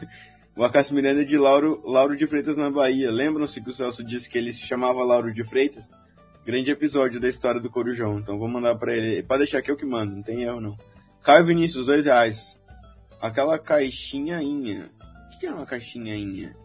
[0.56, 3.12] O Acácio Miranda é de Lauro, Lauro de Freitas na Bahia.
[3.12, 5.92] Lembram-se que o Celso disse que ele se chamava Lauro de Freitas?
[6.46, 8.20] Grande episódio da história do Corujão.
[8.20, 9.24] Então vou mandar para ele.
[9.24, 10.78] Pode deixar que eu que mando, não tem erro não.
[11.24, 12.58] Caio Vinícius, dois reais.
[13.20, 14.92] Aquela caixinhainha.
[15.34, 16.56] O que é uma caixinhainha?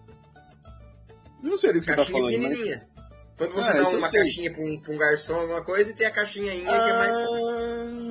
[1.43, 2.33] Não sei do que você tá falando.
[2.33, 2.87] Pequenininha.
[2.95, 3.01] Mas...
[3.41, 6.07] Quando você ah, dá uma caixinha pra um, pra um, garçom, alguma coisa, e tem
[6.07, 8.10] a caixinha ah, que é mais.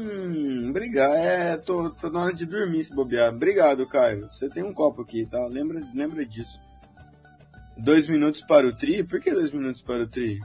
[0.70, 1.16] Obrigado.
[1.16, 3.34] É, tô, tô na hora de dormir se bobear.
[3.34, 4.32] Obrigado, Caio.
[4.32, 5.46] Você tem um copo aqui, tá?
[5.48, 6.60] Lembra, lembra disso.
[7.78, 9.04] Dois minutos para o tri?
[9.04, 10.40] Por que dois minutos para o tri?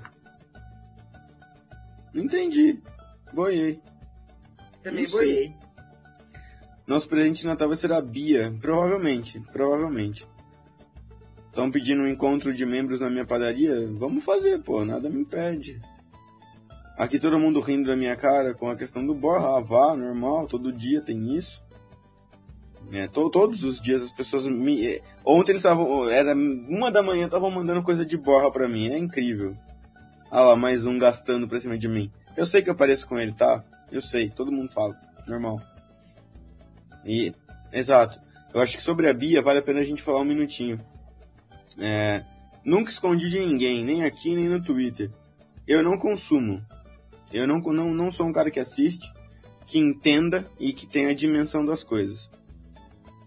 [2.12, 2.81] Não entendi.
[3.33, 3.81] Boiei.
[4.83, 5.55] Também boiei.
[6.87, 8.55] Nosso presente de Natal vai ser a Bia.
[8.61, 9.41] Provavelmente.
[9.53, 10.27] Provavelmente.
[11.49, 13.89] Estão pedindo um encontro de membros na minha padaria?
[13.93, 15.81] Vamos fazer, pô, nada me impede.
[16.97, 20.47] Aqui todo mundo rindo da minha cara com a questão do borra, ah, vá, normal,
[20.47, 21.63] todo dia tem isso.
[22.93, 24.87] É, to, todos os dias as pessoas me.
[24.87, 26.09] É, ontem eles estavam.
[26.09, 29.57] Era uma da manhã, estavam mandando coisa de borra pra mim, é incrível.
[30.31, 32.11] Ah lá, mais um gastando pra cima de mim.
[32.37, 33.65] Eu sei que eu pareço com ele, tá?
[33.91, 35.61] Eu sei, todo mundo fala, normal.
[37.05, 37.33] E,
[37.73, 38.21] exato.
[38.53, 40.79] Eu acho que sobre a Bia vale a pena a gente falar um minutinho.
[41.79, 42.25] É,
[42.65, 45.11] nunca escondi de ninguém, nem aqui nem no Twitter.
[45.67, 46.65] Eu não consumo.
[47.35, 49.12] Eu não, não, não sou um cara que assiste,
[49.66, 52.30] que entenda e que tenha a dimensão das coisas.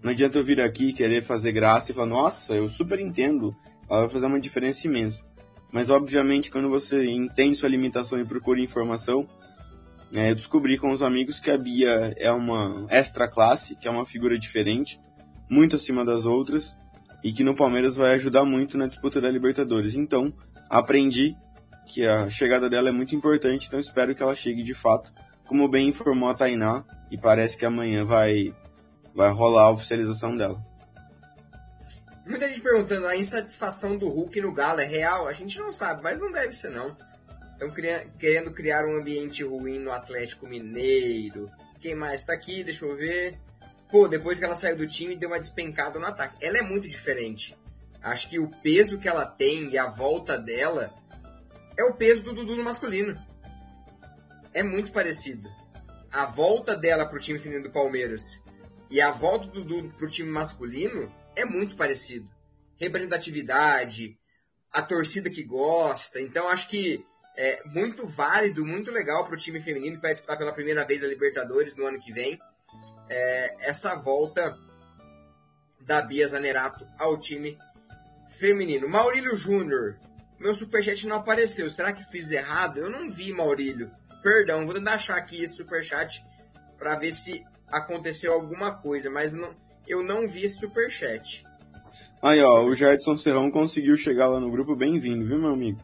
[0.02, 3.54] Não adianta eu vir aqui querer fazer graça e falar, nossa, eu super entendo,
[3.90, 5.26] ela vai fazer uma diferença imensa.
[5.74, 9.28] Mas obviamente quando você entende sua limitação e procura informação,
[10.16, 13.92] é, eu descobri com os amigos que a Bia é uma extra classe, que é
[13.92, 14.98] uma figura diferente,
[15.50, 16.78] muito acima das outras,
[17.22, 19.96] e que no Palmeiras vai ajudar muito na disputa da Libertadores.
[19.96, 20.34] Então,
[20.70, 21.36] aprendi
[21.88, 25.12] que a chegada dela é muito importante, então espero que ela chegue de fato,
[25.46, 28.54] como bem informou a Tainá, e parece que amanhã vai,
[29.16, 30.62] vai rolar a oficialização dela.
[32.26, 35.28] Muita gente perguntando, a insatisfação do Hulk no Galo é real?
[35.28, 36.96] A gente não sabe, mas não deve ser não.
[37.54, 37.72] Estão
[38.20, 41.50] querendo criar um ambiente ruim no Atlético Mineiro.
[41.80, 42.64] Quem mais está aqui?
[42.64, 43.40] Deixa eu ver.
[43.90, 46.46] Pô, depois que ela saiu do time, deu uma despencada no ataque.
[46.46, 47.58] Ela é muito diferente.
[48.04, 50.92] Acho que o peso que ela tem e a volta dela
[51.78, 53.16] é o peso do Dudu no masculino.
[54.54, 55.50] É muito parecido.
[56.12, 58.44] A volta dela pro time feminino do Palmeiras
[58.90, 62.30] e a volta do Dudu pro time masculino é muito parecido.
[62.78, 64.18] Representatividade,
[64.72, 66.20] a torcida que gosta.
[66.20, 67.06] Então acho que
[67.36, 71.08] é muito válido, muito legal pro time feminino que vai disputar pela primeira vez a
[71.08, 72.40] Libertadores no ano que vem.
[73.10, 74.58] É, essa volta
[75.82, 77.58] da Bia Zanerato ao time
[78.28, 78.90] feminino.
[78.90, 80.00] Maurílio Júnior,
[80.40, 81.70] meu superchat não apareceu.
[81.70, 82.80] Será que fiz errado?
[82.80, 83.92] Eu não vi, Maurílio.
[84.22, 86.24] Perdão, vou tentar achar aqui esse superchat
[86.78, 89.50] para ver se aconteceu alguma coisa, mas não,
[89.88, 91.46] eu não vi esse superchat.
[92.22, 94.76] Aí, ó, o Jardson Serrão conseguiu chegar lá no grupo.
[94.76, 95.80] Bem-vindo, viu, meu amigo?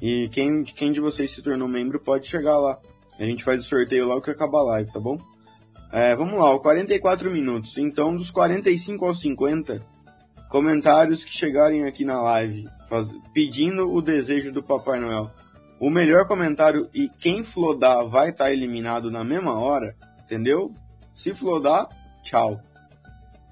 [0.00, 2.78] E quem, quem de vocês se tornou membro pode chegar lá.
[3.18, 5.18] A gente faz o sorteio logo que acabar a live, tá bom?
[5.92, 7.76] É, vamos lá, 44 minutos.
[7.76, 9.84] Então, dos 45 aos 50,
[10.48, 15.30] comentários que chegarem aqui na live faz, pedindo o desejo do Papai Noel.
[15.78, 20.74] O melhor comentário e quem flodar vai estar tá eliminado na mesma hora, entendeu?
[21.14, 21.88] Se flodar,
[22.22, 22.60] tchau.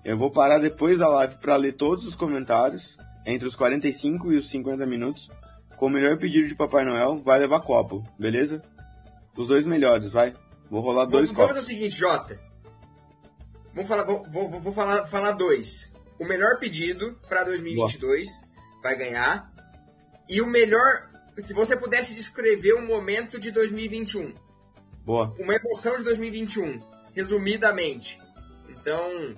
[0.04, 4.36] Eu vou parar depois da live para ler todos os comentários, entre os 45 e
[4.36, 5.30] os 50 minutos,
[5.76, 8.60] com o melhor pedido de Papai Noel, vai levar copo, beleza?
[9.36, 10.34] Os dois melhores, vai.
[10.68, 11.52] Vou rolar dois vamos, copos.
[11.52, 12.40] Vamos fazer o seguinte, Jota.
[13.72, 18.47] Vamos falar, vou, vou, vou falar, falar dois o melhor pedido para 2022 Boa.
[18.82, 19.52] Vai ganhar.
[20.28, 24.34] E o melhor, se você pudesse descrever o momento de 2021.
[25.04, 25.34] Boa.
[25.38, 26.80] Uma emoção de 2021,
[27.14, 28.20] resumidamente.
[28.68, 29.34] Então,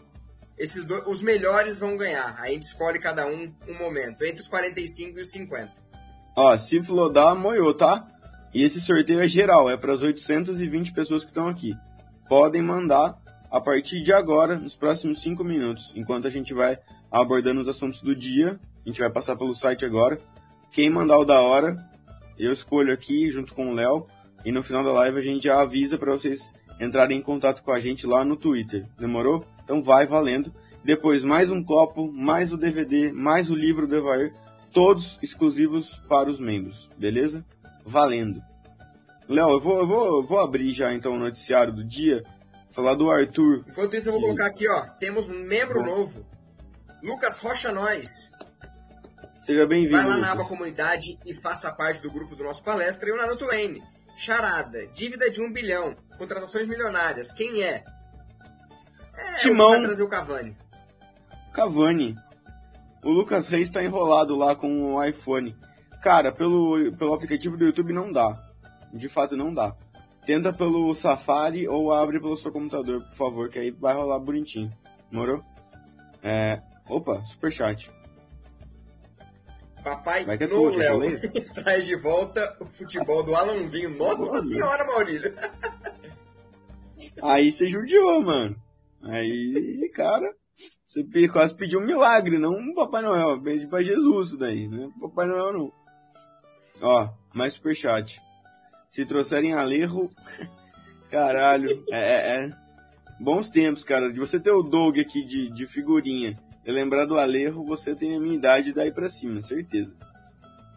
[0.59, 2.37] esses dois, os melhores vão ganhar.
[2.41, 5.73] A gente escolhe cada um um momento, entre os 45 e os 50.
[6.37, 8.07] Ó, se flodar, moiou, tá?
[8.53, 11.73] E esse sorteio é geral, é para as 820 pessoas que estão aqui.
[12.29, 13.21] Podem mandar
[13.51, 16.79] a partir de agora, nos próximos 5 minutos, enquanto a gente vai
[17.11, 18.59] abordando os assuntos do dia.
[18.85, 20.21] A gente vai passar pelo site agora.
[20.71, 21.75] Quem mandar o da hora,
[22.39, 24.05] eu escolho aqui junto com o Léo.
[24.45, 26.51] E no final da live a gente já avisa para vocês
[26.81, 28.87] entrarem em contato com a gente lá no Twitter.
[28.99, 29.45] Demorou?
[29.63, 30.53] Então vai valendo.
[30.83, 34.33] Depois mais um copo, mais o DVD, mais o livro do Evair,
[34.73, 37.45] todos exclusivos para os membros, beleza?
[37.85, 38.43] Valendo.
[39.29, 42.25] Léo, eu vou, eu vou, eu vou abrir já então o noticiário do dia
[42.71, 43.65] Falar do Arthur.
[43.69, 44.83] Enquanto isso, eu vou colocar aqui, ó.
[44.99, 46.25] Temos um membro novo.
[47.03, 48.31] Lucas Rocha Nós.
[49.41, 49.97] Seja bem-vindo.
[49.97, 53.17] Vai lá na aba comunidade e faça parte do grupo do nosso palestra e o
[53.17, 53.83] Naruto N.
[54.17, 57.33] Charada, dívida de um bilhão, contratações milionárias.
[57.33, 57.83] Quem é?
[59.17, 59.71] É Timão.
[59.71, 60.55] vai trazer o Cavani.
[61.55, 62.17] Cavani.
[63.03, 65.57] O Lucas Reis está enrolado lá com o iPhone.
[66.03, 68.39] Cara, pelo, pelo aplicativo do YouTube não dá.
[68.93, 69.75] De fato não dá.
[70.27, 74.71] Tenta pelo Safari ou abre pelo seu computador, por favor, que aí vai rolar bonitinho.
[75.11, 75.43] Morou?
[76.23, 76.61] É.
[76.87, 77.91] Opa, superchat.
[79.83, 81.01] Papai vai que é no Léo
[81.55, 83.91] traz de volta o futebol do Alanzinho.
[83.97, 85.35] Nossa Boa, senhora, Maurílio.
[87.23, 88.57] Aí você judiou, mano.
[89.03, 90.35] Aí, cara,
[90.87, 93.41] você quase pediu um milagre, não um Papai Noel.
[93.41, 94.91] Pedi pra Jesus isso daí, né?
[95.01, 95.73] Papai Noel não.
[96.83, 98.21] Ó, mais superchat.
[98.89, 100.11] Se trouxerem Alejo,
[101.11, 102.53] caralho, é, é, é,
[103.21, 104.13] bons tempos, cara.
[104.13, 106.39] De você ter o Doug aqui de, de figurinha
[106.71, 109.95] lembrar do Alejo, você tem a minha idade daí pra cima, certeza.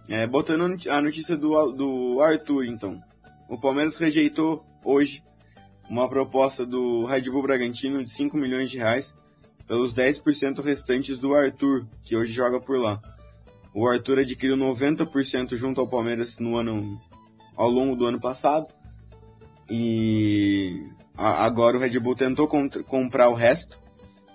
[0.08, 3.02] É, botando a notícia do, do Arthur, então.
[3.48, 5.24] O Palmeiras rejeitou hoje
[5.90, 9.16] uma proposta do Red Bull Bragantino de 5 milhões de reais
[9.68, 13.02] pelos 10% restantes do Arthur, que hoje joga por lá.
[13.74, 17.00] O Arthur adquiriu 90% junto ao Palmeiras no ano
[17.56, 18.68] ao longo do ano passado.
[19.70, 20.86] E
[21.18, 23.80] agora o Red Bull tentou comprar o resto.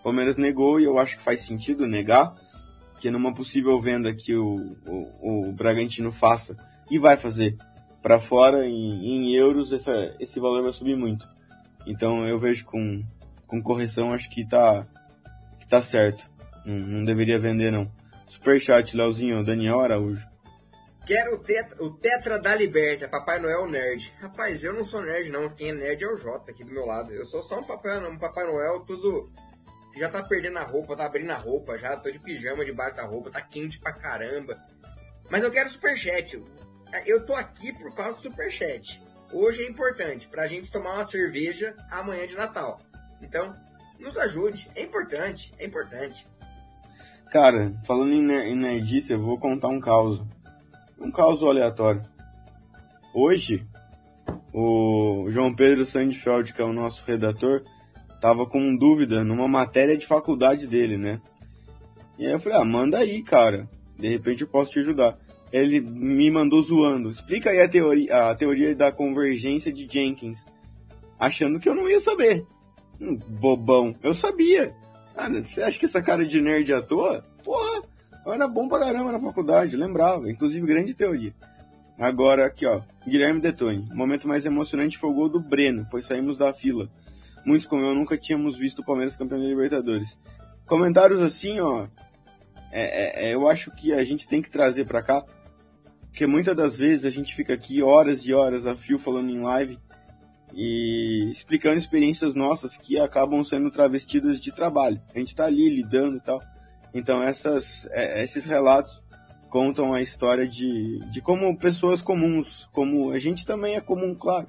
[0.00, 2.34] O Palmeiras negou e eu acho que faz sentido negar,
[3.00, 6.56] que numa possível venda que o, o, o Bragantino faça
[6.90, 7.56] e vai fazer
[8.02, 11.28] para fora em, em euros, essa, esse valor vai subir muito.
[11.86, 13.04] Então eu vejo com,
[13.46, 14.86] com correção, acho que tá,
[15.60, 16.28] que tá certo.
[16.64, 17.90] Não, não deveria vender não.
[18.26, 20.26] Superchat, Leozinho, Daniel Araújo.
[21.06, 24.12] Quero o tetra, o tetra da Liberta, Papai Noel nerd.
[24.20, 26.84] Rapaz, eu não sou nerd não, quem é nerd é o Jota aqui do meu
[26.84, 27.12] lado.
[27.12, 29.30] Eu sou só um Papai, um Papai Noel tudo
[29.98, 33.04] já tá perdendo a roupa, tá abrindo a roupa, já tô de pijama debaixo da
[33.04, 34.58] roupa, tá quente pra caramba.
[35.30, 36.42] Mas eu quero superchat.
[37.06, 39.02] Eu tô aqui por causa do superchat.
[39.32, 42.80] Hoje é importante pra gente tomar uma cerveja amanhã de Natal.
[43.20, 43.54] Então,
[43.98, 44.70] nos ajude.
[44.74, 46.26] É importante, é importante.
[47.30, 50.24] Cara, falando em nerdice, eu vou contar um caos.
[50.98, 52.02] Um caos aleatório.
[53.12, 53.66] Hoje,
[54.52, 57.62] o João Pedro Sandfeld, que é o nosso redator,
[58.20, 61.20] tava com dúvida numa matéria de faculdade dele, né?
[62.18, 63.68] E aí eu falei, ah, manda aí, cara.
[63.96, 65.18] De repente eu posso te ajudar.
[65.52, 67.10] Ele me mandou zoando.
[67.10, 70.44] Explica aí a teoria, a teoria da convergência de Jenkins.
[71.18, 72.44] Achando que eu não ia saber.
[73.00, 73.94] Hum, bobão.
[74.02, 74.74] Eu sabia.
[75.16, 77.24] Ah, você acha que essa cara de nerd à toa?
[77.44, 77.82] Porra,
[78.26, 80.30] eu era bom pra caramba na faculdade, lembrava.
[80.30, 81.32] Inclusive, grande teoria.
[81.98, 82.80] Agora, aqui, ó.
[83.06, 83.88] Guilherme Detone.
[83.90, 86.88] O momento mais emocionante foi o gol do Breno, pois saímos da fila.
[87.48, 90.18] Muitos como eu nunca tínhamos visto o Palmeiras campeão da Libertadores.
[90.66, 91.88] Comentários assim, ó.
[92.70, 95.24] É, é, é, eu acho que a gente tem que trazer para cá,
[96.02, 99.40] porque muitas das vezes a gente fica aqui horas e horas a fio falando em
[99.40, 99.78] live
[100.52, 105.00] e explicando experiências nossas que acabam sendo travestidas de trabalho.
[105.14, 106.42] A gente está ali lidando e tal.
[106.92, 109.02] Então essas, é, esses relatos
[109.48, 114.48] contam a história de, de como pessoas comuns, como a gente também é comum, claro,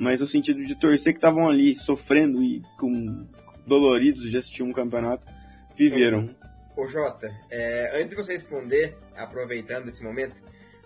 [0.00, 3.28] mas no sentido de torcer que estavam ali sofrendo e com
[3.66, 5.26] doloridos de assistir um campeonato,
[5.76, 6.34] viveram.
[6.74, 10.40] Ô, Jota, é, antes de você responder, aproveitando esse momento,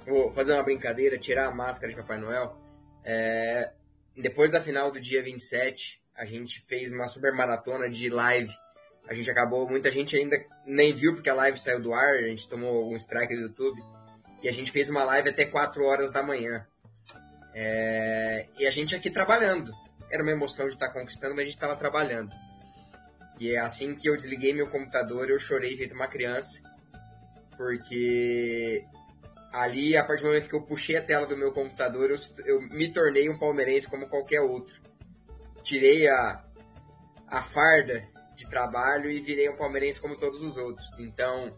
[0.05, 2.59] vou fazer uma brincadeira, tirar a máscara de Papai Noel.
[3.05, 3.71] É,
[4.17, 8.53] depois da final do dia 27, a gente fez uma super maratona de live.
[9.09, 12.27] A gente acabou, muita gente ainda nem viu porque a live saiu do ar, a
[12.27, 13.81] gente tomou um strike do YouTube.
[14.43, 16.67] E a gente fez uma live até 4 horas da manhã.
[17.55, 19.73] É, e a gente aqui trabalhando.
[20.11, 22.33] Era uma emoção de estar conquistando, mas a gente estava trabalhando.
[23.39, 26.61] E é assim que eu desliguei meu computador, eu chorei feito uma criança.
[27.57, 28.85] Porque
[29.53, 32.61] ali, a partir do momento que eu puxei a tela do meu computador, eu, eu
[32.61, 34.75] me tornei um palmeirense como qualquer outro.
[35.63, 36.45] Tirei a,
[37.29, 40.99] a farda de trabalho e virei um palmeirense como todos os outros.
[40.99, 41.57] Então,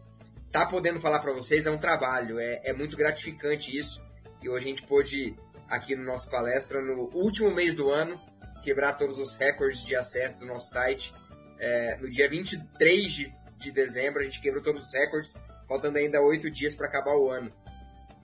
[0.53, 4.05] tá podendo falar para vocês é um trabalho, é, é muito gratificante isso.
[4.43, 5.35] E hoje a gente pôde,
[5.69, 8.21] aqui no nosso palestra, no último mês do ano,
[8.63, 11.15] quebrar todos os recordes de acesso do nosso site.
[11.59, 15.35] É, no dia 23 de, de dezembro, a gente quebrou todos os recordes,
[15.69, 17.53] faltando ainda oito dias para acabar o ano.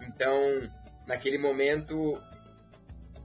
[0.00, 0.70] Então,
[1.06, 2.20] naquele momento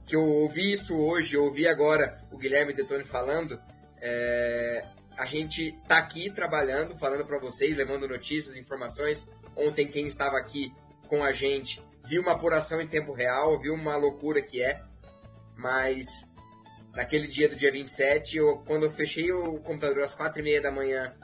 [0.06, 3.60] que eu ouvi isso hoje, eu ouvi agora o Guilherme Detone falando,
[4.00, 4.84] é,
[5.16, 9.30] a gente tá aqui trabalhando, falando para vocês, levando notícias, informações.
[9.56, 10.72] Ontem quem estava aqui
[11.08, 14.80] com a gente viu uma apuração em tempo real, viu uma loucura que é,
[15.56, 16.28] mas
[16.94, 20.60] naquele dia do dia 27, eu, quando eu fechei o computador às quatro e meia
[20.60, 21.14] da manhã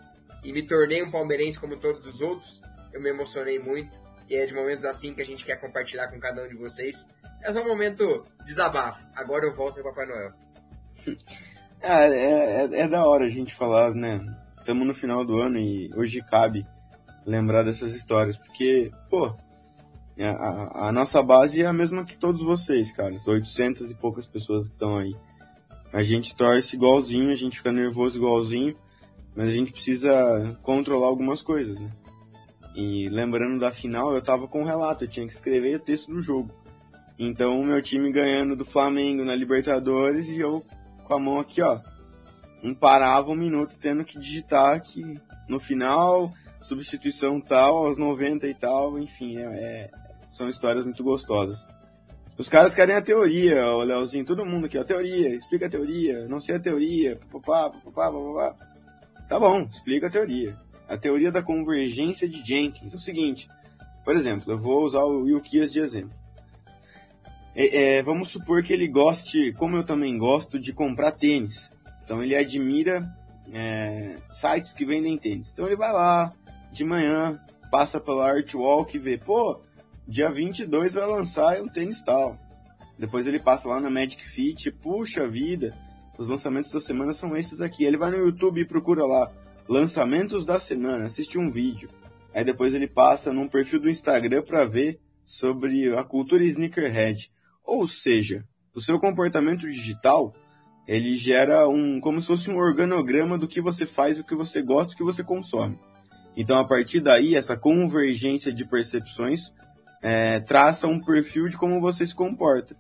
[0.45, 2.63] e me tornei um palmeirense como todos os outros,
[2.93, 6.21] eu me emocionei muito e é de momentos assim que a gente quer compartilhar com
[6.21, 7.09] cada um de vocês.
[7.43, 9.07] É só um momento desabafo.
[9.15, 10.33] Agora eu volto ao Papai Noel.
[11.81, 14.21] É, é, é, é, da hora a gente falar, né?
[14.59, 16.67] Estamos no final do ano e hoje cabe
[17.27, 19.37] lembrar dessas histórias, porque, pô,
[20.23, 23.15] a, a, a, nossa base é a mesma que todos vocês, cara.
[23.27, 25.15] 800 e poucas pessoas que estão aí.
[25.93, 28.77] A gente torce igualzinho, a gente fica nervoso igualzinho,
[29.35, 31.91] mas a gente precisa controlar algumas coisas, né?
[32.77, 36.13] E lembrando da final, eu tava com o relato, eu tinha que escrever o texto
[36.13, 36.51] do jogo.
[37.17, 40.65] Então, o meu time ganhando do Flamengo na Libertadores e eu
[41.05, 41.81] com a mão aqui, ó.
[42.63, 48.55] Não parava um minuto tendo que digitar que no final, substituição tal, aos 90 e
[48.55, 49.91] tal, enfim, é, é,
[50.35, 51.67] são histórias muito gostosas.
[52.37, 56.27] Os caras querem a teoria, o Leozinho, todo mundo aqui, a teoria, explica a teoria,
[56.29, 58.57] não sei a teoria, papapá, papapá, papapá.
[59.29, 60.59] Tá bom, explica a teoria
[60.89, 63.49] a teoria da convergência de Jenkins é o seguinte.
[64.05, 66.15] Por exemplo, eu vou usar o Wilkias de exemplo.
[67.55, 71.73] É, é, vamos supor que ele goste, como eu também gosto, de comprar tênis.
[72.05, 73.09] Então ele admira
[73.53, 75.53] é, sites que vendem tênis.
[75.53, 76.33] Então ele vai lá
[76.71, 79.61] de manhã, passa pela Artwalk e vê, pô,
[80.07, 82.39] dia 22 vai lançar um tênis tal.
[82.99, 85.77] Depois ele passa lá na Magic Fit, puxa vida,
[86.19, 87.85] os lançamentos da semana são esses aqui.
[87.85, 89.33] Ele vai no YouTube e procura lá
[89.69, 91.89] lançamentos da semana, assiste um vídeo.
[92.35, 97.31] Aí depois ele passa num perfil do Instagram para ver sobre a cultura sneakerhead.
[97.65, 98.45] Ou seja,
[98.75, 100.35] o seu comportamento digital,
[100.87, 104.61] ele gera um como se fosse um organograma do que você faz, o que você
[104.63, 105.79] gosta, o que você consome.
[106.37, 109.53] Então a partir daí, essa convergência de percepções
[110.05, 112.77] é, traça um perfil de como você se comporta.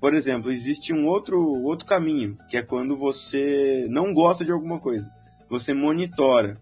[0.00, 4.78] Por exemplo, existe um outro, outro caminho, que é quando você não gosta de alguma
[4.78, 5.10] coisa.
[5.50, 6.56] você monitora.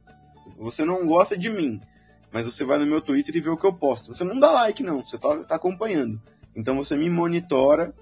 [0.56, 1.78] Você não gosta de mim,
[2.32, 4.14] mas você vai no meu Twitter e vê o que eu posto.
[4.14, 6.18] Você não dá like, não, você tá, tá acompanhando.
[6.54, 7.92] Então você me monitora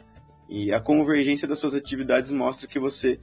[0.48, 3.18] e a convergência das suas atividades mostra que você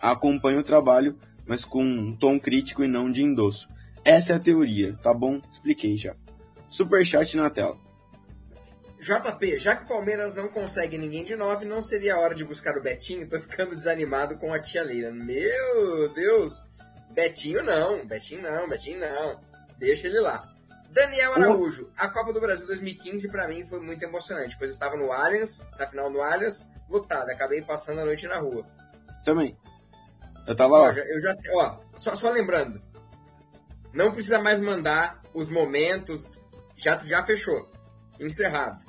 [0.00, 1.16] acompanha o trabalho,
[1.46, 3.68] mas com um tom crítico e não de endosso.
[4.04, 5.40] Essa é a teoria, tá bom?
[5.52, 6.16] Expliquei já.
[6.68, 7.87] Superchat na tela.
[9.00, 12.44] JP, já que o Palmeiras não consegue ninguém de 9, não seria a hora de
[12.44, 13.28] buscar o Betinho?
[13.28, 15.12] Tô ficando desanimado com a tia Leila.
[15.12, 16.64] Meu Deus!
[17.10, 19.40] Betinho não, Betinho não, Betinho não.
[19.78, 20.52] Deixa ele lá.
[20.90, 24.96] Daniel Araújo, a Copa do Brasil 2015 para mim foi muito emocionante, pois eu estava
[24.96, 28.66] no Allianz, na final do Allianz, lutado, acabei passando a noite na rua.
[29.24, 29.56] Também.
[30.46, 30.92] Eu tava ó, lá.
[30.92, 32.82] Eu já, ó, só, só lembrando,
[33.92, 36.40] não precisa mais mandar os momentos,
[36.76, 37.70] já, já fechou.
[38.18, 38.87] Encerrado.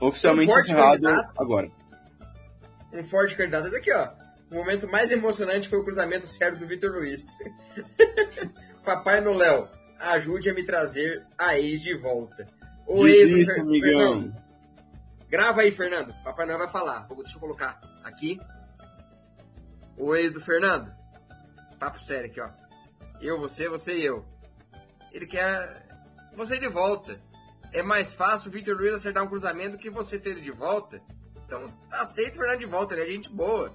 [0.00, 1.70] Oficialmente um encerrado agora.
[2.92, 3.66] Um forte candidato.
[3.68, 4.10] Esse aqui, ó.
[4.50, 7.36] O momento mais emocionante foi o cruzamento certo do Vitor Luiz.
[8.84, 9.68] Papai Noel,
[9.98, 12.46] ajude a me trazer a ex de volta.
[12.86, 14.34] O ex do Fer Fernando.
[15.28, 16.14] Grava aí, Fernando.
[16.22, 17.08] Papai Noel vai falar.
[17.16, 18.40] Deixa eu colocar aqui.
[19.96, 20.94] O ex do Fernando.
[21.80, 22.50] Papo sério aqui, ó.
[23.20, 24.24] Eu, você, você e eu.
[25.12, 25.84] Ele quer
[26.34, 27.18] você de volta.
[27.72, 31.00] É mais fácil o Victor Luiz acertar um cruzamento que você ter ele de volta.
[31.46, 33.72] Então, aceita o Fernando de volta, ele é gente boa.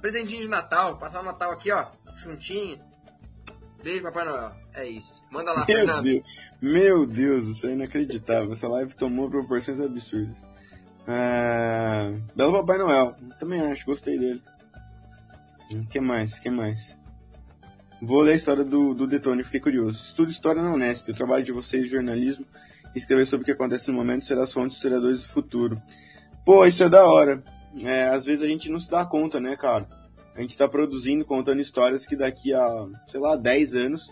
[0.00, 1.86] Presentinho de Natal, passar o Natal aqui, ó,
[2.16, 2.78] juntinho.
[3.82, 4.52] Beijo, Papai Noel.
[4.74, 5.24] É isso.
[5.30, 6.02] Manda lá, Meu Fernando.
[6.02, 6.24] Deus.
[6.60, 8.52] Meu Deus, isso é inacreditável.
[8.52, 10.36] Essa live tomou proporções absurdas.
[11.06, 13.16] Ah, belo Papai Noel.
[13.38, 14.42] Também acho, gostei dele.
[15.72, 16.38] O que mais?
[16.38, 16.98] que mais?
[18.00, 20.04] Vou ler a história do, do Detone, fiquei curioso.
[20.04, 21.08] Estudo História na Unesp.
[21.08, 22.46] O trabalho de vocês jornalismo
[22.94, 25.82] escrever sobre o que acontece no momento será as fontes dos historiadores do futuro.
[26.44, 27.42] Pô, isso é da hora.
[27.84, 29.86] É, às vezes a gente não se dá conta, né, cara?
[30.34, 34.10] A gente tá produzindo, contando histórias que daqui a, sei lá, 10 anos,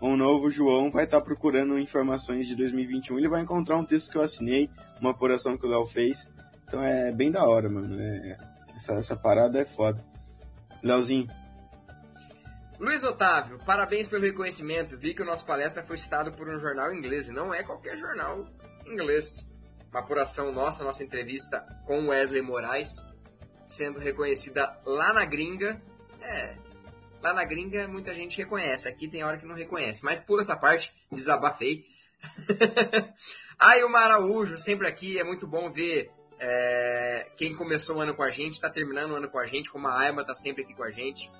[0.00, 3.18] um novo João vai estar tá procurando informações de 2021.
[3.18, 4.70] Ele vai encontrar um texto que eu assinei,
[5.00, 6.28] uma apuração que o Léo fez.
[6.66, 8.00] Então é bem da hora, mano.
[8.00, 8.38] É,
[8.74, 10.04] essa, essa parada é foda.
[10.82, 11.28] Léozinho.
[12.78, 14.98] Luiz Otávio, parabéns pelo reconhecimento.
[14.98, 18.46] Vi que o nosso palestra foi citado por um jornal inglês, não é qualquer jornal
[18.86, 19.50] inglês.
[19.90, 23.02] Uma apuração nossa, nossa entrevista com Wesley Moraes,
[23.66, 25.80] sendo reconhecida lá na gringa.
[26.20, 26.54] É,
[27.22, 30.04] lá na gringa muita gente reconhece, aqui tem hora que não reconhece.
[30.04, 31.82] Mas pula essa parte, desabafei.
[33.58, 38.22] Aí o Araújo, sempre aqui, é muito bom ver é, quem começou o ano com
[38.22, 40.74] a gente, está terminando o ano com a gente, como a Aima está sempre aqui
[40.74, 41.30] com a gente.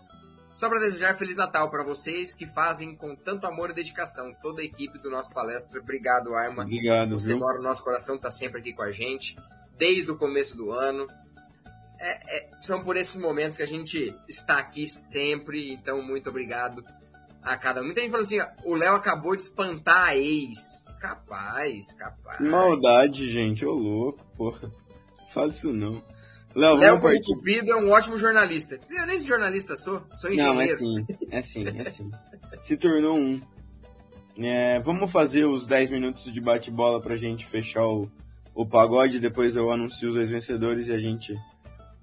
[0.57, 4.35] Só para desejar Feliz Natal para vocês que fazem com tanto amor e dedicação.
[4.41, 5.79] Toda a equipe do nosso palestra.
[5.79, 6.63] Obrigado, Aima.
[6.63, 7.11] Obrigado.
[7.11, 7.41] Você viu?
[7.41, 9.37] mora no nosso coração, está sempre aqui com a gente,
[9.77, 11.07] desde o começo do ano.
[11.99, 16.83] É, é, são por esses momentos que a gente está aqui sempre, então muito obrigado
[17.43, 17.85] a cada um.
[17.85, 20.87] Muita gente falou assim: o Léo acabou de espantar a ex.
[20.99, 22.41] Capaz, capaz.
[22.41, 24.73] Maldade, gente, ô louco, porra.
[25.31, 26.03] Faz isso não.
[26.57, 28.81] Léo, Léo como Cupido é um ótimo jornalista.
[28.89, 30.55] Eu nem jornalista sou, sou engenheiro.
[30.55, 32.11] Não, é sim, é sim, é sim.
[32.63, 33.43] Se tornou um.
[34.39, 38.11] É, vamos fazer os 10 minutos de bate-bola pra gente fechar o,
[38.55, 41.35] o pagode, depois eu anuncio os dois vencedores e a gente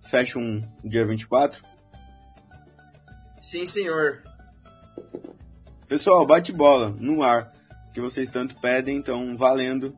[0.04, 1.64] fecha um dia 24?
[3.41, 4.22] Sim, senhor.
[5.88, 7.51] Pessoal, bate-bola no ar,
[7.91, 9.97] que vocês tanto pedem, então valendo.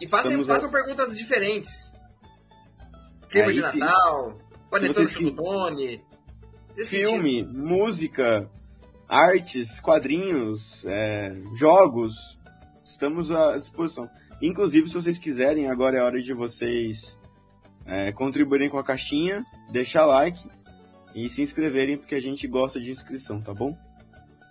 [0.00, 0.72] E façam, façam a...
[0.72, 1.95] perguntas diferentes.
[3.36, 4.38] Clima de Natal,
[4.70, 6.04] Panetone Chocotone.
[6.76, 7.58] Filme, sentido.
[7.58, 8.50] música,
[9.06, 12.38] artes, quadrinhos, é, jogos.
[12.84, 14.08] Estamos à disposição.
[14.40, 17.18] Inclusive, se vocês quiserem, agora é hora de vocês
[17.84, 20.48] é, contribuírem com a caixinha, deixar like
[21.14, 23.76] e se inscreverem, porque a gente gosta de inscrição, tá bom?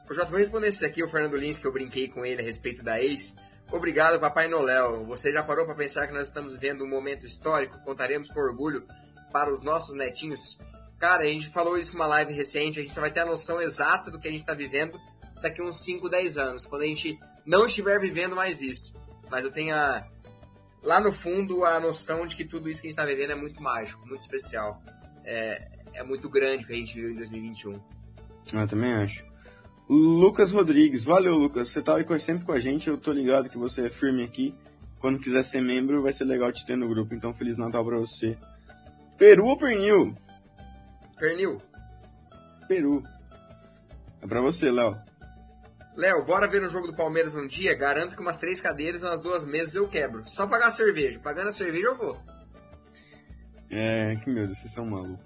[0.07, 2.45] Eu já vou responder esse aqui, o Fernando Lins, que eu brinquei com ele a
[2.45, 3.35] respeito da ex.
[3.71, 5.05] Obrigado, Papai Noel.
[5.05, 7.79] Você já parou para pensar que nós estamos vivendo um momento histórico?
[7.79, 8.85] Contaremos com orgulho
[9.31, 10.57] para os nossos netinhos?
[10.97, 13.61] Cara, a gente falou isso numa live recente, a gente só vai ter a noção
[13.61, 14.99] exata do que a gente está vivendo
[15.41, 18.95] daqui uns 5, 10 anos, quando a gente não estiver vivendo mais isso.
[19.29, 20.07] Mas eu tenho a,
[20.81, 23.35] lá no fundo a noção de que tudo isso que a gente está vivendo é
[23.35, 24.81] muito mágico, muito especial.
[25.23, 27.79] É, é muito grande o que a gente viu em 2021.
[28.53, 29.25] Eu também acho.
[29.87, 33.57] Lucas Rodrigues, valeu Lucas, você tá aí sempre com a gente, eu tô ligado que
[33.57, 34.55] você é firme aqui.
[34.99, 37.97] Quando quiser ser membro, vai ser legal te ter no grupo, então Feliz Natal pra
[37.97, 38.35] você.
[39.17, 40.15] Peru ou pernil?
[41.19, 41.61] Pernil.
[42.67, 43.03] Peru.
[44.21, 44.97] É pra você, Léo.
[45.95, 47.75] Léo, bora ver o jogo do Palmeiras um dia?
[47.75, 50.23] Garanto que umas três cadeiras umas duas mesas eu quebro.
[50.25, 51.19] Só pagar a cerveja.
[51.19, 52.19] Pagando a cerveja eu vou.
[53.69, 55.23] É, que meu Deus, vocês são malucos.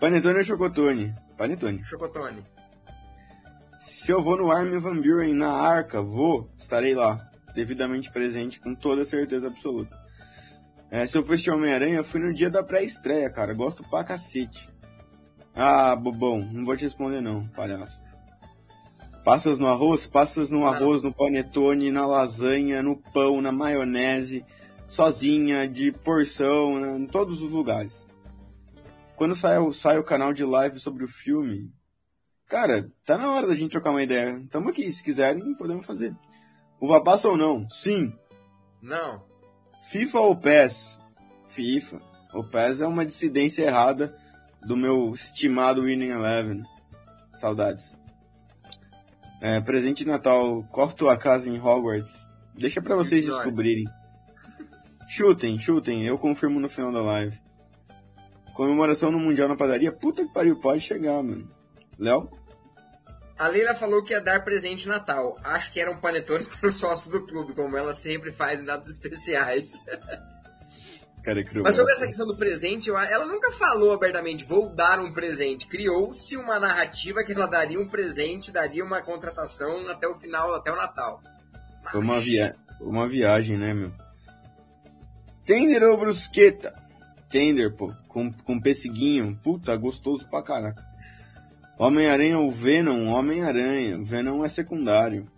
[0.00, 1.14] Panetone ou chocotone?
[1.36, 1.84] Panetone.
[1.84, 2.42] Chocotone.
[3.86, 8.74] Se eu vou no Armin Van Buren na Arca, vou, estarei lá, devidamente presente, com
[8.74, 9.96] toda certeza absoluta.
[10.90, 13.54] É, se eu fosse Homem-Aranha, eu fui no dia da pré-estreia, cara.
[13.54, 14.68] Gosto pra cacete.
[15.54, 18.00] Ah, bobão, não vou te responder não, palhaço.
[19.24, 20.04] Passas no arroz?
[20.08, 24.44] Passas no arroz, no panetone, na lasanha, no pão, na maionese,
[24.88, 28.04] sozinha, de porção, né, em todos os lugares.
[29.14, 31.70] Quando sai, sai o canal de live sobre o filme,
[32.46, 34.42] cara, tá na hora da gente trocar uma ideia.
[34.50, 36.14] Tamo aqui, se quiserem, podemos fazer.
[36.80, 37.68] Uva passa ou não?
[37.70, 38.12] Sim.
[38.82, 39.24] Não.
[39.90, 41.00] FIFA ou PES?
[41.48, 42.00] FIFA.
[42.34, 44.16] O PES é uma dissidência errada
[44.62, 46.62] do meu estimado Winning Eleven.
[47.36, 47.96] Saudades.
[49.40, 52.26] É, presente de Natal, corto a casa em Hogwarts.
[52.54, 53.84] Deixa para vocês descobrirem.
[55.08, 57.38] Chutem, chutem, eu confirmo no final da live.
[58.54, 59.92] Comemoração no Mundial na padaria?
[59.92, 61.55] Puta que pariu, pode chegar, mano.
[61.98, 62.30] Léo?
[63.38, 65.36] A Leila falou que ia dar presente de Natal.
[65.44, 68.88] Acho que eram panetones para os sócios do clube, como ela sempre faz em datas
[68.88, 69.82] especiais.
[71.26, 75.12] Cara, é Mas sobre essa questão do presente, ela nunca falou abertamente, vou dar um
[75.12, 75.66] presente.
[75.66, 80.70] Criou-se uma narrativa que ela daria um presente, daria uma contratação até o final, até
[80.70, 81.20] o Natal.
[81.90, 82.54] Foi uma, via...
[82.80, 83.92] uma viagem, né, meu?
[85.44, 86.72] Tender ou brusqueta?
[87.28, 89.36] Tender, pô, com, com pesseguinho.
[89.42, 90.86] Puta, gostoso pra caraca.
[91.78, 93.08] Homem-Aranha ou Venom?
[93.08, 93.98] Homem-Aranha.
[94.02, 95.30] Venom é secundário.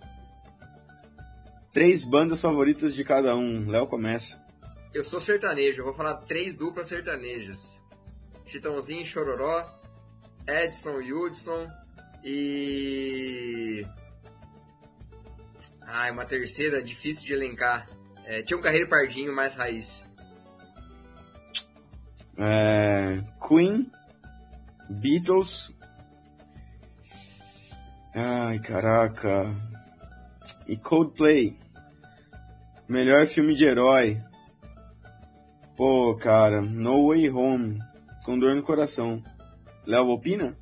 [1.72, 3.68] Três bandas favoritas de cada um.
[3.68, 4.41] Léo começa.
[4.95, 7.82] Eu sou sertanejo, eu vou falar três duplas sertanejas.
[8.47, 9.68] Chitãozinho Chororó,
[10.47, 11.70] Edson Hudson
[12.24, 13.86] e.
[15.82, 17.89] Ai, uma terceira, difícil de elencar.
[18.24, 20.07] É, tinha um Carreiro Pardinho mais raiz.
[22.39, 23.91] É, Queen,
[24.89, 25.72] Beatles.
[28.14, 29.54] Ai, caraca.
[30.66, 31.59] E Coldplay.
[32.88, 34.20] Melhor filme de herói.
[35.76, 37.78] Pô, cara, No Way Home.
[38.24, 39.22] Com dor no coração.
[39.86, 40.56] Léo opina?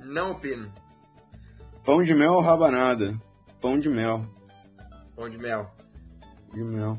[0.00, 0.72] Não opino.
[1.84, 3.20] Pão de mel ou rabanada?
[3.60, 4.24] Pão de mel.
[5.14, 5.70] Pão de mel.
[6.52, 6.96] De mel.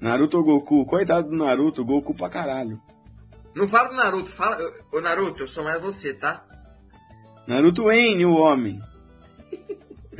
[0.00, 0.84] Naruto ou Goku?
[0.84, 2.80] Coitado do Naruto, Goku pra caralho.
[3.54, 4.56] Não fala do Naruto, fala.
[4.92, 6.44] Ô Naruto, eu sou mais você, tá?
[7.46, 8.80] Naruto Wayne, o homem.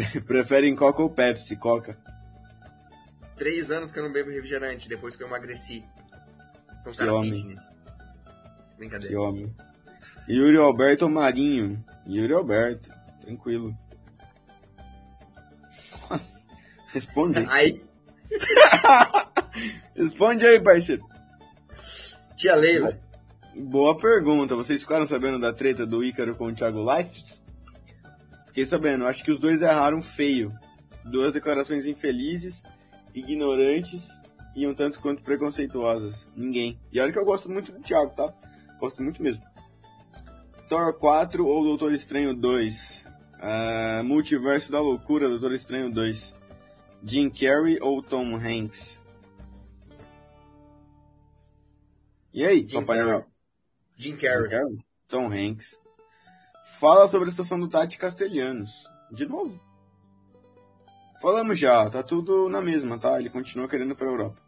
[0.26, 1.56] Preferem Coca ou Pepsi?
[1.56, 1.96] Coca.
[3.36, 5.84] Três anos que eu não bebo refrigerante, depois que eu emagreci.
[6.82, 7.32] Sou um Que cara homem.
[7.32, 7.70] fitness.
[8.76, 9.14] Brincadeira.
[9.14, 9.54] Que homem.
[10.28, 11.82] Yuri Alberto ou Marinho?
[12.06, 12.90] Yuri Alberto.
[13.20, 13.76] Tranquilo.
[16.10, 16.40] Nossa.
[16.92, 17.46] Responde.
[17.48, 17.82] Aí,
[19.96, 21.06] Responde aí, parceiro.
[22.36, 22.98] tia Leila.
[23.56, 24.54] Boa pergunta.
[24.56, 27.39] Vocês ficaram sabendo da treta do Ícaro com o Thiago Leifert?
[28.50, 29.06] Fiquei sabendo.
[29.06, 30.52] Acho que os dois erraram feio.
[31.04, 32.64] Duas declarações infelizes,
[33.14, 34.08] ignorantes
[34.56, 36.28] e um tanto quanto preconceituosas.
[36.34, 36.76] Ninguém.
[36.92, 38.34] E olha que eu gosto muito do Thiago, tá?
[38.80, 39.44] Gosto muito mesmo.
[40.68, 43.06] Thor 4 ou Doutor Estranho 2?
[43.40, 46.34] Ah, Multiverso da Loucura, Doutor Estranho 2.
[47.04, 49.00] Jim Carrey ou Tom Hanks?
[52.34, 53.12] E aí, Jim Papai Carrey.
[53.12, 53.26] Noel?
[53.96, 54.50] Jim Carrey.
[55.06, 55.78] Tom Hanks.
[56.80, 58.88] Fala sobre a situação do Tati Castelhanos.
[59.12, 59.60] De novo.
[61.20, 63.20] Falamos já, tá tudo na mesma, tá?
[63.20, 64.40] Ele continua querendo ir pra Europa.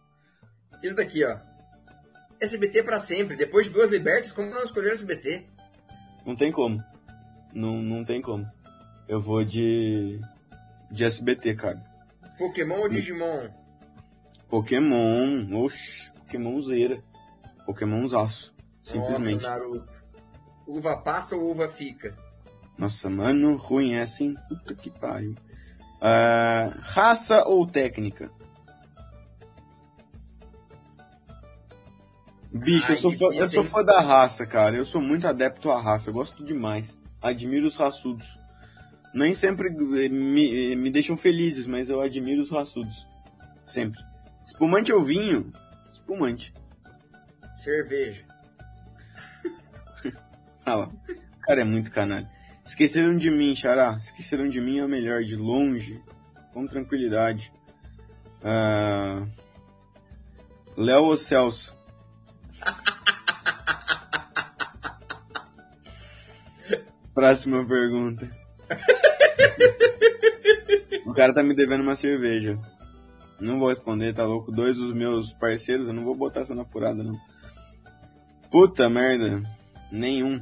[0.82, 1.38] Isso daqui, ó.
[2.40, 3.36] SBT pra sempre.
[3.36, 5.46] Depois de duas libertas, como não escolher SBT?
[6.24, 6.82] Não tem como.
[7.52, 8.50] Não, não tem como.
[9.06, 10.18] Eu vou de.
[10.90, 11.84] de SBT, cara.
[12.38, 13.50] Pokémon ou Digimon?
[14.48, 15.54] Pokémon.
[15.62, 17.04] Oxi, Pokémonzeira.
[17.66, 18.54] Pokémonzaço.
[18.82, 19.42] Simplesmente.
[19.42, 20.02] Nossa, Naruto.
[20.66, 22.16] Uva passa ou uva fica?
[22.82, 24.34] Nossa, mano, ruim é assim.
[24.48, 25.36] Puta que pariu.
[26.00, 28.28] Ah, raça ou técnica?
[32.52, 34.76] Bicho, Ai, eu, sou fã, eu sou fã da raça, cara.
[34.76, 36.10] Eu sou muito adepto à raça.
[36.10, 36.98] Eu gosto demais.
[37.22, 38.36] Admiro os raçudos.
[39.14, 43.06] Nem sempre eh, me, eh, me deixam felizes, mas eu admiro os raçudos.
[43.64, 44.02] Sempre.
[44.44, 45.52] Espumante ou vinho?
[45.92, 46.52] Espumante.
[47.54, 48.24] Cerveja.
[50.66, 50.86] Ah lá.
[50.86, 52.30] O cara é muito canalha.
[52.64, 53.98] Esqueceram de mim, Xará.
[54.02, 56.00] Esqueceram de mim é o melhor, de longe.
[56.52, 57.52] Com tranquilidade.
[58.42, 59.26] Ah,
[60.76, 61.74] Léo ou Celso?
[67.14, 68.30] Próxima pergunta.
[71.04, 72.58] o cara tá me devendo uma cerveja.
[73.38, 74.52] Não vou responder, tá louco?
[74.52, 77.20] Dois dos meus parceiros, eu não vou botar essa na furada, não.
[78.50, 79.42] Puta merda.
[79.90, 80.40] Nenhum.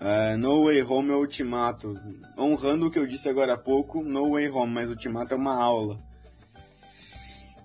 [0.00, 1.94] É, no Way Home é o Ultimato.
[2.38, 5.54] Honrando o que eu disse agora há pouco, No Way Home, mas Ultimato é uma
[5.54, 5.98] aula.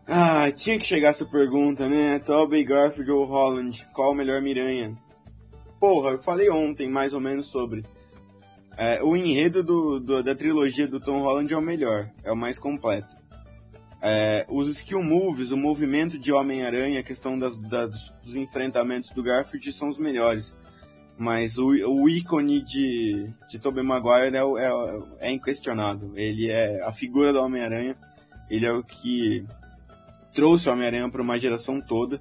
[0.08, 2.20] Ah, tinha que chegar essa pergunta, né?
[2.20, 3.88] Tobey Garfield ou Holland?
[3.94, 4.98] Qual o melhor Miranha?
[5.80, 7.86] Porra, eu falei ontem mais ou menos sobre.
[8.76, 12.36] É, o enredo do, do, da trilogia do Tom Holland é o melhor, é o
[12.36, 13.16] mais completo.
[14.02, 19.24] É, os skill moves, o movimento de Homem-Aranha, a questão das, das, dos enfrentamentos do
[19.24, 20.56] Garfield são os melhores.
[21.18, 26.12] Mas o, o ícone de, de Tobey Maguire é, é, é inquestionável.
[26.16, 27.96] Ele é a figura do Homem-Aranha.
[28.50, 29.46] Ele é o que
[30.34, 32.20] trouxe o Homem-Aranha para uma geração toda.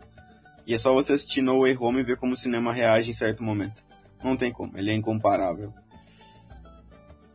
[0.66, 3.14] E é só você assistir No Way Home e ver como o cinema reage em
[3.14, 3.82] certo momento.
[4.22, 5.74] Não tem como, ele é incomparável.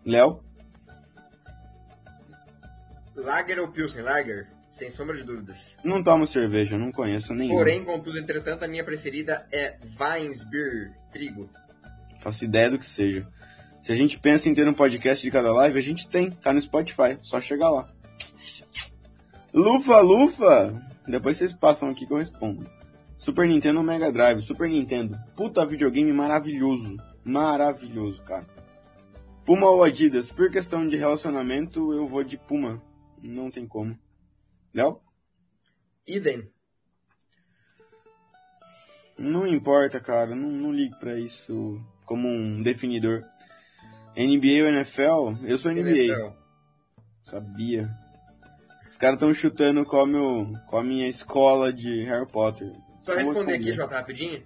[0.05, 0.41] Léo?
[3.13, 4.03] Lager ou Pilsen?
[4.03, 4.47] Lager,
[4.77, 5.77] sem sombra de dúvidas.
[5.83, 7.55] Não tomo cerveja, não conheço nenhum.
[7.55, 11.49] Porém, contudo, entretanto, a minha preferida é Weinsbier, trigo.
[12.19, 13.27] Faço ideia do que seja.
[13.81, 16.53] Se a gente pensa em ter um podcast de cada live, a gente tem, tá
[16.53, 17.89] no Spotify, só chegar lá.
[19.53, 20.87] Lufa, lufa!
[21.07, 22.69] Depois vocês passam aqui que eu respondo.
[23.17, 24.41] Super Nintendo ou Mega Drive?
[24.41, 25.17] Super Nintendo.
[25.35, 26.97] Puta videogame maravilhoso.
[27.23, 28.45] Maravilhoso, cara.
[29.45, 30.31] Puma ou Adidas?
[30.31, 32.81] Por questão de relacionamento, eu vou de Puma.
[33.23, 33.97] Não tem como.
[34.73, 35.01] Léo?
[36.05, 36.49] Idem.
[39.17, 40.35] Não importa, cara.
[40.35, 43.23] Não, não ligo pra isso como um definidor.
[44.15, 45.45] NBA ou NFL?
[45.45, 45.89] Eu sou NBA.
[45.89, 46.29] NFL.
[47.23, 47.89] Sabia.
[48.89, 52.71] Os caras estão chutando com, meu, com a minha escola de Harry Potter.
[52.97, 54.43] Só responder aqui, Jota, rapidinho.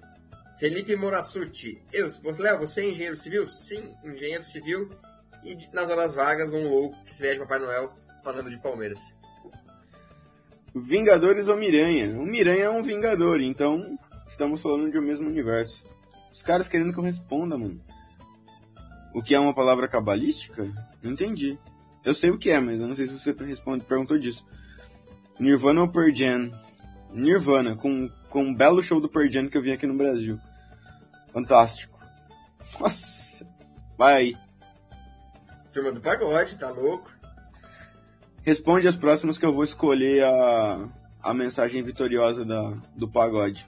[0.57, 1.81] Felipe Morassuti.
[1.91, 3.47] Eu, você, Léo, você é engenheiro civil?
[3.47, 4.89] Sim, engenheiro civil.
[5.43, 7.93] E nas horas vagas, um louco que se veste Papai Noel
[8.23, 9.17] falando de Palmeiras.
[10.73, 12.17] Vingadores ou Miranha?
[12.19, 13.97] O Miranha é um Vingador, então
[14.27, 15.85] estamos falando de um mesmo universo.
[16.31, 17.81] Os caras querendo que eu responda, mano.
[19.13, 20.71] O que é uma palavra cabalística?
[21.03, 21.59] Não entendi.
[22.03, 24.45] Eu sei o que é, mas eu não sei se você responde, perguntou disso.
[25.39, 26.51] Nirvana ou Pearl Jam?
[27.13, 30.39] Nirvana, com, com um belo show do Pearl Jam que eu vi aqui no Brasil.
[31.33, 31.99] Fantástico.
[32.79, 33.45] Nossa.
[33.97, 34.37] Vai aí.
[35.73, 37.11] Turma do pagode, tá louco?
[38.43, 40.89] Responde as próximas que eu vou escolher a,
[41.21, 43.67] a mensagem vitoriosa da, do pagode.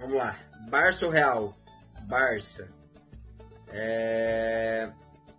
[0.00, 0.36] Vamos lá.
[0.70, 1.54] Barça ou Real?
[2.02, 2.72] Barça.
[3.68, 4.90] É...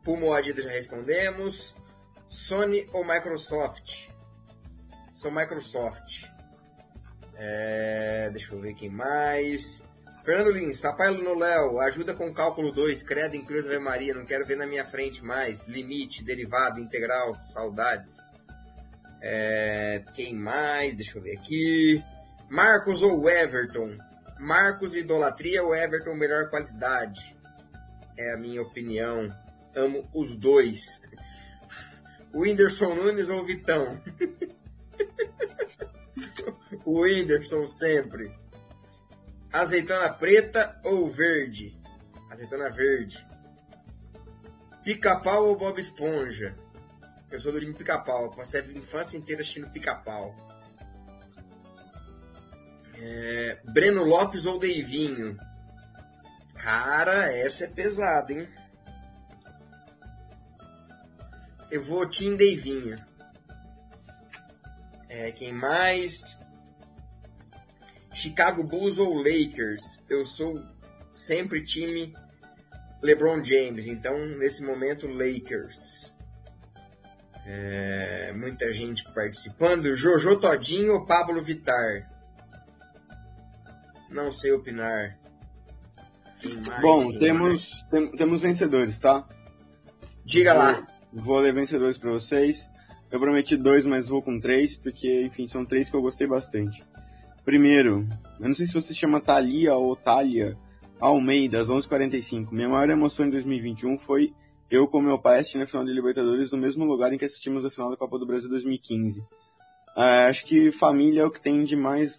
[0.03, 1.75] Puma ou Adidas já respondemos.
[2.29, 4.07] Sony ou Microsoft?
[5.11, 6.25] Sou Microsoft.
[7.35, 8.29] É...
[8.31, 9.83] Deixa eu ver quem mais.
[10.23, 14.23] Fernando Lins, Papai no Léo, ajuda com cálculo 2, credo em Cruz Ave Maria, não
[14.23, 15.67] quero ver na minha frente mais.
[15.67, 18.21] Limite, derivado, integral, saudades.
[19.25, 20.95] É, quem mais?
[20.95, 22.03] Deixa eu ver aqui.
[22.49, 23.97] Marcos ou Everton?
[24.37, 27.33] Marcos idolatria ou Everton melhor qualidade?
[28.17, 29.33] É a minha opinião.
[29.73, 31.03] Amo os dois.
[32.35, 34.01] Whindersson Nunes ou Vitão?
[36.83, 38.29] o Whindersson sempre.
[39.53, 41.81] Azeitona preta ou verde?
[42.29, 43.25] Azeitona verde.
[44.83, 46.57] Pica-pau ou Bob Esponja?
[47.33, 48.29] Eu sou do time pica-pau.
[48.29, 50.35] Passei a infância inteira assistindo pica-pau.
[52.93, 55.35] É, Breno Lopes ou Deivinho?
[56.53, 58.47] Cara, essa é pesada, hein?
[61.71, 63.03] Eu vou Tim Deivinho.
[65.09, 66.37] É, quem mais?
[68.13, 70.05] Chicago Bulls ou Lakers?
[70.07, 70.63] Eu sou
[71.15, 72.15] sempre time
[73.01, 76.12] LeBron James, então nesse momento Lakers.
[77.45, 79.95] É, muita gente participando.
[79.95, 82.09] Jojo Todinho ou Pablo Vitar?
[84.09, 85.17] Não sei opinar.
[86.67, 89.27] Mais, Bom, temos, tem, temos vencedores, tá?
[90.25, 90.87] Diga lá.
[91.11, 92.69] Vou ler vencedores para vocês.
[93.11, 96.83] Eu prometi dois, mas vou com três, porque, enfim, são três que eu gostei bastante.
[97.45, 98.07] Primeiro,
[98.39, 100.57] eu não sei se você chama Thalia ou Thalia
[100.99, 102.51] Almeida, às 11h45.
[102.51, 104.33] Minha maior emoção em 2021 foi
[104.73, 107.63] eu com meu pai assistindo a final de Libertadores no mesmo lugar em que assistimos
[107.63, 109.23] a final da Copa do Brasil 2015.
[109.95, 112.17] É, acho que família é o que tem de mais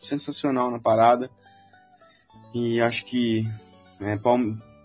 [0.00, 1.28] sensacional na parada.
[2.54, 3.44] E acho que
[4.00, 4.16] é,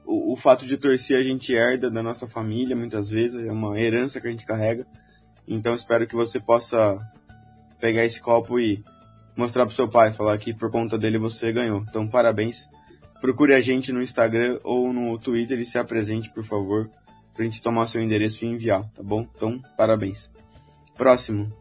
[0.08, 3.80] o, o, fato de torcer a gente herda da nossa família muitas vezes, é uma
[3.80, 4.88] herança que a gente carrega.
[5.48, 7.00] Então espero que você possa
[7.80, 8.84] pegar esse copo e
[9.38, 11.86] mostrar pro seu pai, falar que por conta dele você ganhou.
[11.88, 12.68] Então parabéns.
[13.22, 16.90] Procure a gente no Instagram ou no Twitter e se apresente, por favor
[17.34, 19.28] pra gente tomar seu endereço e enviar, tá bom?
[19.36, 20.30] Então, parabéns.
[20.96, 21.52] Próximo.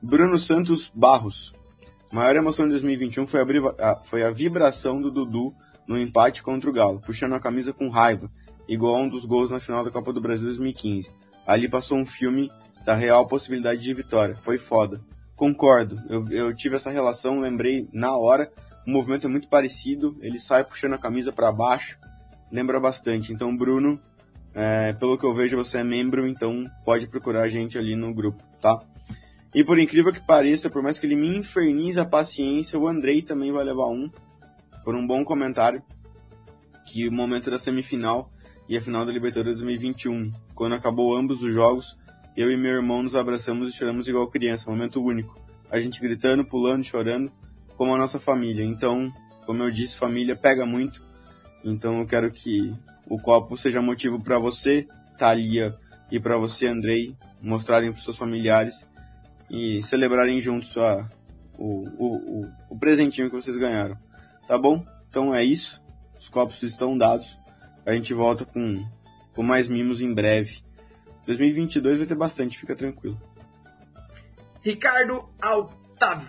[0.00, 1.52] Bruno Santos Barros.
[2.12, 3.40] Maior emoção de 2021 foi
[3.78, 5.52] a, foi a vibração do Dudu
[5.86, 8.30] no empate contra o Galo, puxando a camisa com raiva.
[8.68, 11.10] igual a um dos gols na final da Copa do Brasil 2015.
[11.46, 12.50] Ali passou um filme
[12.84, 14.36] da real possibilidade de vitória.
[14.36, 15.00] Foi foda.
[15.34, 18.52] Concordo, eu, eu tive essa relação, lembrei na hora.
[18.86, 21.98] O movimento é muito parecido, ele sai puxando a camisa para baixo,
[22.50, 23.32] lembra bastante.
[23.32, 24.00] Então, Bruno,
[24.60, 28.12] é, pelo que eu vejo, você é membro, então pode procurar a gente ali no
[28.12, 28.76] grupo, tá?
[29.54, 33.22] E por incrível que pareça, por mais que ele me infernize a paciência, o Andrei
[33.22, 34.10] também vai levar um,
[34.84, 35.80] por um bom comentário,
[36.84, 38.32] que o momento da semifinal
[38.68, 41.96] e a final da Libertadores 2021, quando acabou ambos os jogos,
[42.36, 45.40] eu e meu irmão nos abraçamos e choramos igual criança, momento único.
[45.70, 47.30] A gente gritando, pulando, chorando,
[47.76, 48.64] como a nossa família.
[48.64, 49.12] Então,
[49.46, 51.00] como eu disse, família pega muito.
[51.64, 52.74] Então eu quero que
[53.08, 54.86] o copo seja motivo para você,
[55.16, 55.76] Thalia,
[56.10, 58.86] e para você, Andrei, mostrarem para seus familiares
[59.50, 61.08] e celebrarem juntos a,
[61.56, 63.96] o, o, o, o presentinho que vocês ganharam.
[64.46, 64.84] Tá bom?
[65.08, 65.82] Então é isso.
[66.18, 67.38] Os copos estão dados.
[67.84, 68.84] A gente volta com,
[69.34, 70.62] com mais mimos em breve.
[71.26, 73.20] 2022 vai ter bastante, fica tranquilo.
[74.62, 76.24] Ricardo Altav...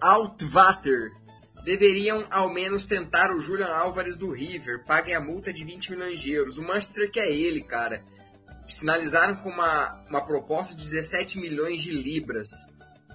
[0.00, 1.17] Altvater.
[1.64, 4.84] Deveriam ao menos tentar o Julian Álvares do River.
[4.84, 6.58] Paguem a multa de 20 milhões de euros.
[6.58, 8.02] O Manchester quer ele, cara.
[8.66, 12.50] Sinalizaram com uma, uma proposta de 17 milhões de libras.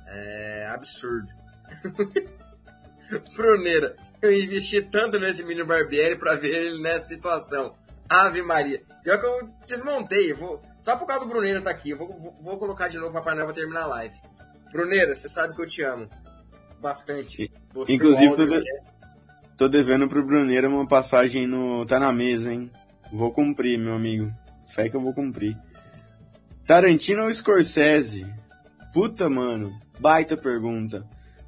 [0.08, 1.28] É absurdo.
[3.36, 7.76] Bruneira, eu investi tanto nesse menino Barbieri para ver ele nessa situação.
[8.08, 8.82] Ave Maria.
[9.04, 10.34] Pior que eu desmontei.
[10.34, 11.92] vou, só por causa do Bruneira tá aqui.
[11.92, 14.16] Eu vou, vou, vou colocar de novo pra terminar a live.
[14.72, 16.10] Bruneira, você sabe que eu te amo.
[16.84, 17.50] Bastante.
[17.74, 18.66] Você, Inclusive, tô, de...
[19.56, 22.70] tô devendo pro Bruneira uma passagem no Tá na Mesa, hein?
[23.10, 24.30] Vou cumprir, meu amigo.
[24.68, 25.58] Fé que eu vou cumprir.
[26.68, 28.28] Tarantino ou Scorsese?
[28.92, 29.80] Puta, mano.
[29.98, 31.08] Baita pergunta.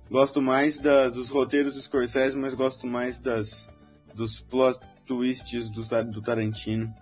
[0.10, 3.68] Gosto mais da, dos roteiros do Scorsese, mas gosto mais das,
[4.14, 6.96] dos plot twists do, do Tarantino.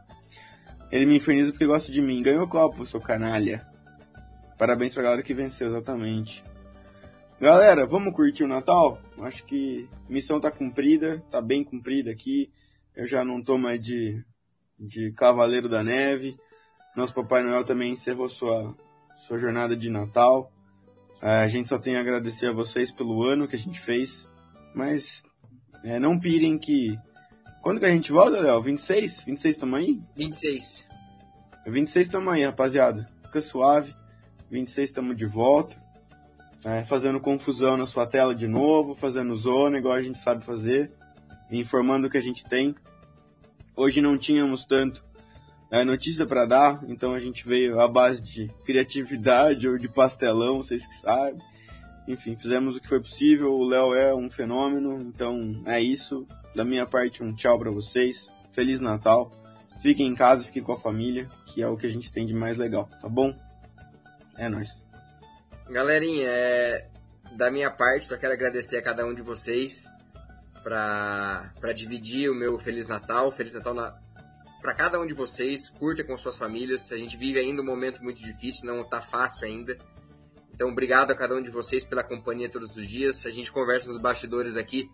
[0.92, 2.24] Ele me inferniza porque gosta de mim.
[2.24, 3.64] Ganhou o copo, seu canalha.
[4.58, 6.44] Parabéns pra galera que venceu, exatamente.
[7.44, 8.98] Galera, vamos curtir o Natal?
[9.20, 12.50] Acho que missão tá cumprida, tá bem cumprida aqui.
[12.96, 14.24] Eu já não tô mais de,
[14.80, 16.38] de Cavaleiro da Neve.
[16.96, 18.74] Nosso Papai Noel também encerrou sua,
[19.28, 20.54] sua jornada de Natal.
[21.22, 24.26] É, a gente só tem a agradecer a vocês pelo ano que a gente fez.
[24.74, 25.22] Mas
[25.84, 26.98] é, não pirem que
[27.62, 28.62] quando que a gente volta, Léo?
[28.62, 29.26] 26?
[29.26, 30.02] 26 tamo aí?
[30.16, 30.88] 26.
[31.68, 33.06] 26 tamo aí, rapaziada.
[33.22, 33.94] Fica suave.
[34.50, 35.83] 26 tamo de volta.
[36.66, 40.91] É, fazendo confusão na sua tela de novo, fazendo zona, igual a gente sabe fazer.
[41.51, 42.74] Informando o que a gente tem.
[43.76, 45.03] Hoje não tínhamos tanto
[45.70, 50.57] é, notícia para dar, então a gente veio à base de criatividade ou de pastelão,
[50.57, 51.41] vocês que sabem.
[52.07, 53.51] Enfim, fizemos o que foi possível.
[53.53, 56.28] O Léo é um fenômeno, então é isso.
[56.55, 58.32] Da minha parte, um tchau para vocês.
[58.51, 59.32] Feliz Natal.
[59.82, 62.33] Fiquem em casa, fiquem com a família, que é o que a gente tem de
[62.33, 63.36] mais legal, tá bom?
[64.38, 64.83] É nóis.
[65.70, 66.88] Galerinha, é...
[67.36, 69.88] da minha parte, só quero agradecer a cada um de vocês
[70.62, 73.32] para dividir o meu Feliz Natal.
[73.32, 73.96] Feliz Natal na...
[74.62, 75.70] para cada um de vocês.
[75.70, 76.92] Curta com suas famílias.
[76.92, 79.78] A gente vive ainda um momento muito difícil, não tá fácil ainda.
[80.54, 83.26] Então, obrigado a cada um de vocês pela companhia todos os dias.
[83.26, 84.90] A gente conversa nos bastidores aqui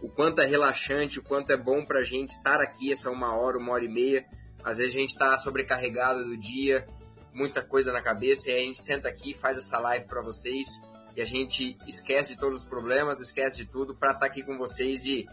[0.00, 3.34] o quanto é relaxante, o quanto é bom para a gente estar aqui essa uma
[3.34, 4.24] hora, uma hora e meia.
[4.64, 6.86] Às vezes a gente está sobrecarregado do dia,
[7.34, 10.82] muita coisa na cabeça, e a gente senta aqui, faz essa live para vocês
[11.16, 14.42] e a gente esquece de todos os problemas, esquece de tudo para estar tá aqui
[14.42, 15.28] com vocês e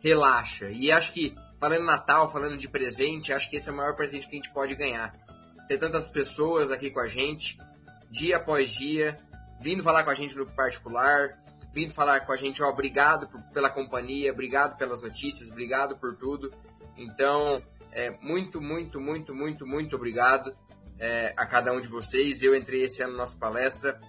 [0.00, 0.70] relaxa.
[0.70, 4.26] E acho que, falando Natal, falando de presente, acho que esse é o maior presente
[4.26, 5.14] que a gente pode ganhar.
[5.66, 7.58] Ter tantas pessoas aqui com a gente,
[8.10, 9.18] dia após dia,
[9.60, 11.38] vindo falar com a gente no particular,
[11.72, 12.62] vindo falar com a gente.
[12.62, 16.52] Ó, obrigado por, pela companhia, obrigado pelas notícias, obrigado por tudo.
[16.96, 20.54] Então, é, muito, muito, muito, muito, muito obrigado
[21.02, 22.42] é, a cada um de vocês.
[22.42, 24.00] Eu entrei esse ano na nossa palestra,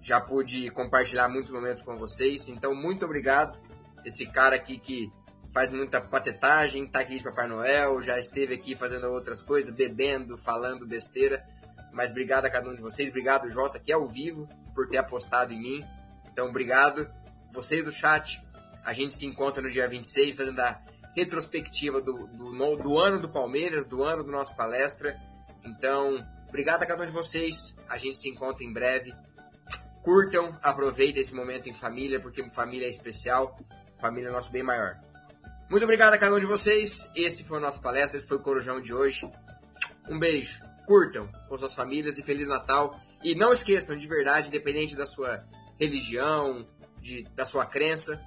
[0.00, 2.48] já pude compartilhar muitos momentos com vocês.
[2.48, 3.60] Então, muito obrigado.
[4.04, 5.12] Esse cara aqui que
[5.52, 10.38] faz muita patetagem, tá aqui de Papai Noel, já esteve aqui fazendo outras coisas, bebendo,
[10.38, 11.44] falando besteira.
[11.92, 14.98] Mas obrigado a cada um de vocês, obrigado Jota, que é ao vivo, por ter
[14.98, 15.84] apostado em mim.
[16.32, 17.10] Então, obrigado.
[17.52, 18.40] Vocês do chat,
[18.84, 20.80] a gente se encontra no dia 26, fazendo a
[21.16, 25.18] retrospectiva do, do, do ano do Palmeiras, do ano do nosso palestra.
[25.68, 27.76] Então, obrigado a cada um de vocês.
[27.88, 29.14] A gente se encontra em breve.
[30.02, 33.58] Curtam, aproveitem esse momento em família, porque família é especial.
[33.98, 34.98] Família é nosso bem maior.
[35.68, 37.10] Muito obrigado a cada um de vocês.
[37.14, 39.30] Esse foi o nosso palestra, esse foi o Corujão de hoje.
[40.08, 40.62] Um beijo.
[40.86, 42.98] Curtam com suas famílias e Feliz Natal.
[43.22, 45.44] E não esqueçam, de verdade, independente da sua
[45.78, 46.66] religião,
[47.00, 48.24] de, da sua crença.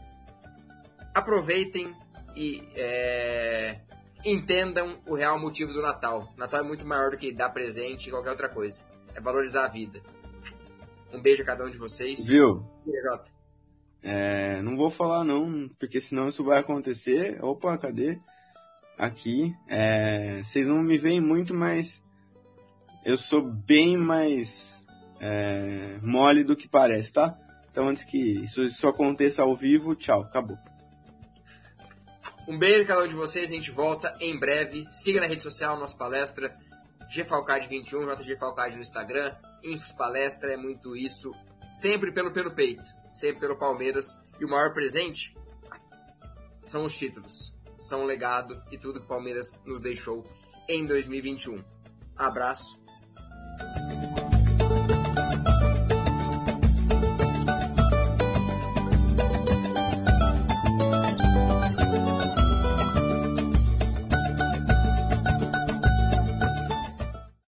[1.15, 1.95] Aproveitem
[2.35, 3.80] e é,
[4.26, 6.31] entendam o real motivo do Natal.
[6.38, 8.85] Natal é muito maior do que dar presente e qualquer outra coisa.
[9.15, 10.02] É valorizar a vida.
[11.11, 12.27] Um beijo a cada um de vocês.
[12.27, 12.65] Viu?
[14.03, 17.43] É, não vou falar não, porque senão isso vai acontecer.
[17.43, 18.19] Opa, cadê?
[18.98, 19.56] Aqui.
[19.68, 22.02] É, vocês não me veem muito, mas
[23.06, 24.84] eu sou bem mais
[25.19, 27.38] é, mole do que parece, tá?
[27.72, 30.57] Então antes que isso, isso aconteça ao vivo, tchau, acabou.
[32.52, 34.86] Um beijo cada um de vocês, a gente volta em breve.
[34.91, 36.53] Siga na rede social nossa palestra
[37.10, 39.34] GFalcade21, JGFalcade no Instagram,
[39.64, 41.34] Infos Palestra, é muito isso.
[41.72, 42.84] Sempre pelo pelo peito,
[43.14, 44.19] sempre pelo Palmeiras.
[44.38, 45.34] E o maior presente
[46.61, 50.30] são os títulos, são o legado e tudo que o Palmeiras nos deixou
[50.68, 51.64] em 2021.
[52.18, 52.82] Abraço.